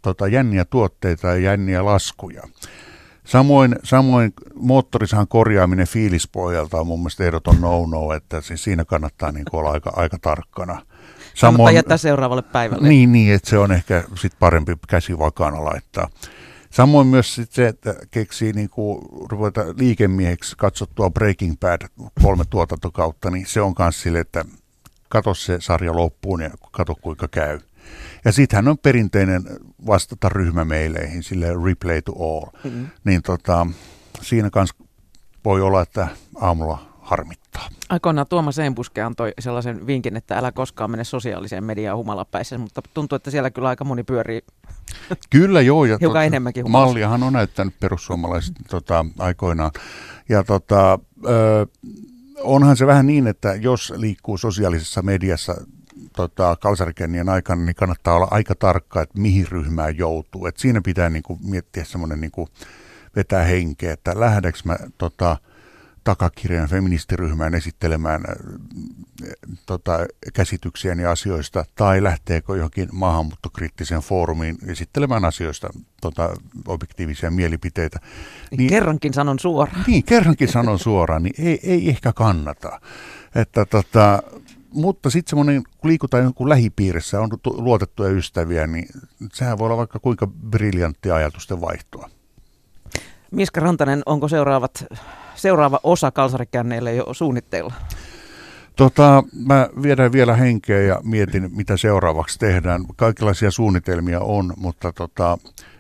tota, 0.02 0.28
jänniä 0.28 0.66
tuotteita 0.66 1.28
ja 1.28 1.38
jänniä 1.38 1.86
laskuja. 1.86 2.44
Samoin, 3.26 3.76
samoin 3.84 4.34
moottorisahan 4.56 5.28
korjaaminen 5.28 5.88
fiilispohjalta 5.88 6.80
on 6.80 6.88
mun 6.88 7.00
mielestä 7.00 7.24
ehdoton 7.24 7.62
no-no, 7.62 8.14
että 8.14 8.42
siis 8.42 8.64
siinä 8.64 8.86
kannattaa 8.86 9.32
niin 9.32 9.46
olla 9.54 9.72
aika, 9.72 9.94
aika 9.96 10.18
tarkkana. 10.22 10.74
Samoin, 11.34 11.58
kannattaa 11.58 11.72
jättää 11.72 11.98
seuraavalle 11.98 12.42
päivälle. 12.42 12.88
Niin, 12.88 13.12
niin 13.12 13.34
että 13.34 13.50
se 13.50 13.58
on 13.58 13.72
ehkä 13.72 14.04
sit 14.16 14.34
parempi 14.40 14.74
käsi 14.88 15.20
vakana 15.20 15.66
laittaa. 15.66 16.10
Samoin 16.70 17.08
myös 17.08 17.36
sit 17.36 17.52
se, 17.52 17.68
että 17.68 17.96
keksii 18.12 18.54
niin 18.54 18.70
kuin 18.70 19.06
ruveta 19.30 19.66
liikemieheksi 19.78 20.56
katsottua 20.58 21.10
Breaking 21.10 21.56
Bad 21.60 21.82
kolme 22.24 22.44
tuotantokautta, 22.50 23.30
niin 23.30 23.46
se 23.48 23.62
on 23.62 23.74
myös 23.80 24.02
sille, 24.02 24.20
että 24.20 24.46
katso 25.14 25.34
se 25.34 25.58
sarja 25.60 25.96
loppuun 25.96 26.42
ja 26.42 26.50
katso 26.72 26.96
kuinka 26.96 27.28
käy. 27.28 27.60
Ja 28.26 28.32
sittenhän 28.32 28.68
on 28.68 28.78
perinteinen 28.78 29.44
vastata 29.88 30.30
ryhmämeileihin, 30.30 31.24
sille 31.24 31.48
replay 31.66 32.02
to 32.02 32.12
all. 32.12 32.46
Mm-hmm. 32.64 32.88
Niin 33.04 33.22
tota, 33.22 33.68
siinä 34.22 34.50
kanssa 34.50 34.76
voi 35.46 35.62
olla, 35.62 35.82
että 35.82 36.08
aamulla 36.42 36.86
harmittaa. 37.02 37.70
Aikoinaan 37.90 38.28
Tuomas 38.28 38.60
Enbuske 38.60 39.02
antoi 39.02 39.34
sellaisen 39.40 39.88
vinkin, 39.88 40.18
että 40.18 40.38
älä 40.38 40.52
koskaan 40.52 40.92
mene 40.92 41.04
sosiaaliseen 41.04 41.64
mediaan 41.64 41.98
humalapäissä, 41.98 42.58
mutta 42.58 42.82
tuntuu, 42.94 43.16
että 43.16 43.32
siellä 43.32 43.52
kyllä 43.52 43.70
aika 43.70 43.84
moni 43.84 44.04
pyörii 44.04 44.42
Kyllä 45.30 45.62
joo. 45.62 45.86
Ja 45.86 45.98
hiukan 46.02 46.14
tota, 46.14 46.24
enemmänkin 46.24 46.64
humalassa. 46.64 46.88
Malliahan 46.88 47.24
on 47.24 47.34
näyttänyt 47.34 47.80
perussuomalaiset 47.80 48.56
tota, 48.70 49.06
aikoinaan. 49.20 49.72
Ja 50.30 50.44
tota, 50.44 51.00
ö, 51.26 51.68
onhan 52.42 52.78
se 52.78 52.88
vähän 52.88 53.08
niin, 53.08 53.28
että 53.28 53.56
jos 53.56 53.94
liikkuu 53.96 54.38
sosiaalisessa 54.38 55.02
mediassa 55.02 55.56
tota, 56.16 56.58
kalsarikennien 56.62 57.30
aikana, 57.30 57.66
niin 57.66 57.76
kannattaa 57.76 58.16
olla 58.16 58.28
aika 58.32 58.56
tarkka, 58.56 59.02
että 59.02 59.20
mihin 59.20 59.48
ryhmään 59.48 59.98
joutuu. 59.98 60.46
Et 60.46 60.58
siinä 60.58 60.82
pitää 60.82 61.10
niin 61.10 61.24
kuin, 61.24 61.40
miettiä 61.44 61.84
semmoinen 61.84 62.22
niin 62.22 62.32
vetää 63.16 63.44
henkeä, 63.44 63.94
että 63.94 64.20
lähdekö 64.20 64.60
mä 64.66 64.78
tota, 64.98 65.38
takakirjan 66.04 66.70
feministiryhmään 66.70 67.56
esittelemään 67.56 68.24
äh, 68.30 68.36
tota, 69.66 70.00
käsityksiäni 70.34 71.06
asioista, 71.06 71.66
tai 71.76 72.04
lähteekö 72.04 72.56
johonkin 72.58 72.90
maahanmuuttokriittiseen 72.92 74.02
foorumiin 74.02 74.58
esittelemään 74.68 75.26
asioista 75.26 75.70
tota, 76.02 76.30
objektiivisia 76.68 77.32
mielipiteitä. 77.32 78.00
Niin, 78.52 78.58
niin, 78.58 78.70
kerrankin 78.70 79.14
sanon 79.14 79.40
suoraan. 79.40 79.84
Niin, 79.88 80.04
kerrankin 80.04 80.48
sanon 80.48 80.80
suoraan, 80.80 81.24
niin 81.24 81.36
ei, 81.48 81.60
ei 81.64 81.90
ehkä 81.90 82.14
kannata. 82.14 82.82
Että, 83.36 83.66
tota, 83.66 84.24
mutta 84.74 85.10
sitten 85.10 85.30
semmoinen, 85.30 85.64
kun 85.78 85.90
liikutaan 85.90 86.24
jonkun 86.24 86.50
lähipiirissä, 86.50 87.22
on 87.22 87.30
luotettuja 87.46 88.10
ystäviä, 88.10 88.68
niin 88.68 88.88
sehän 89.34 89.58
voi 89.58 89.66
olla 89.66 89.78
vaikka 89.78 90.00
kuinka 90.00 90.28
briljantti 90.28 91.12
ajatusten 91.12 91.62
vaihtoa. 91.62 92.10
Miska 93.32 93.62
Rantanen, 93.62 94.04
onko 94.06 94.28
seuraavat 94.28 94.86
seuraava 95.36 95.80
osa 95.84 96.12
kalsarikänneille 96.12 96.96
jo 96.96 97.06
suunnitteilla? 97.12 97.74
Tota, 98.76 99.24
mä 99.46 99.70
viedään 99.82 100.12
vielä 100.12 100.36
henkeä 100.36 100.82
ja 100.82 101.00
mietin, 101.04 101.50
mitä 101.56 101.78
seuraavaksi 101.78 102.40
tehdään. 102.40 102.86
Kaikenlaisia 102.96 103.52
suunnitelmia 103.52 104.20
on, 104.20 104.54
mutta 104.58 104.94
tota, 104.94 105.38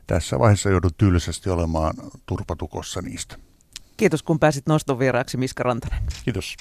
tässä 0.07 0.39
vaiheessa 0.39 0.69
joudun 0.69 0.91
tylsästi 0.97 1.49
olemaan 1.49 1.93
turpatukossa 2.25 3.01
niistä. 3.01 3.35
Kiitos 3.97 4.23
kun 4.23 4.39
pääsit 4.39 4.67
noston 4.67 4.99
vieraaksi 4.99 5.37
Miska 5.37 5.63
Rantanen. 5.63 6.03
Kiitos. 6.25 6.55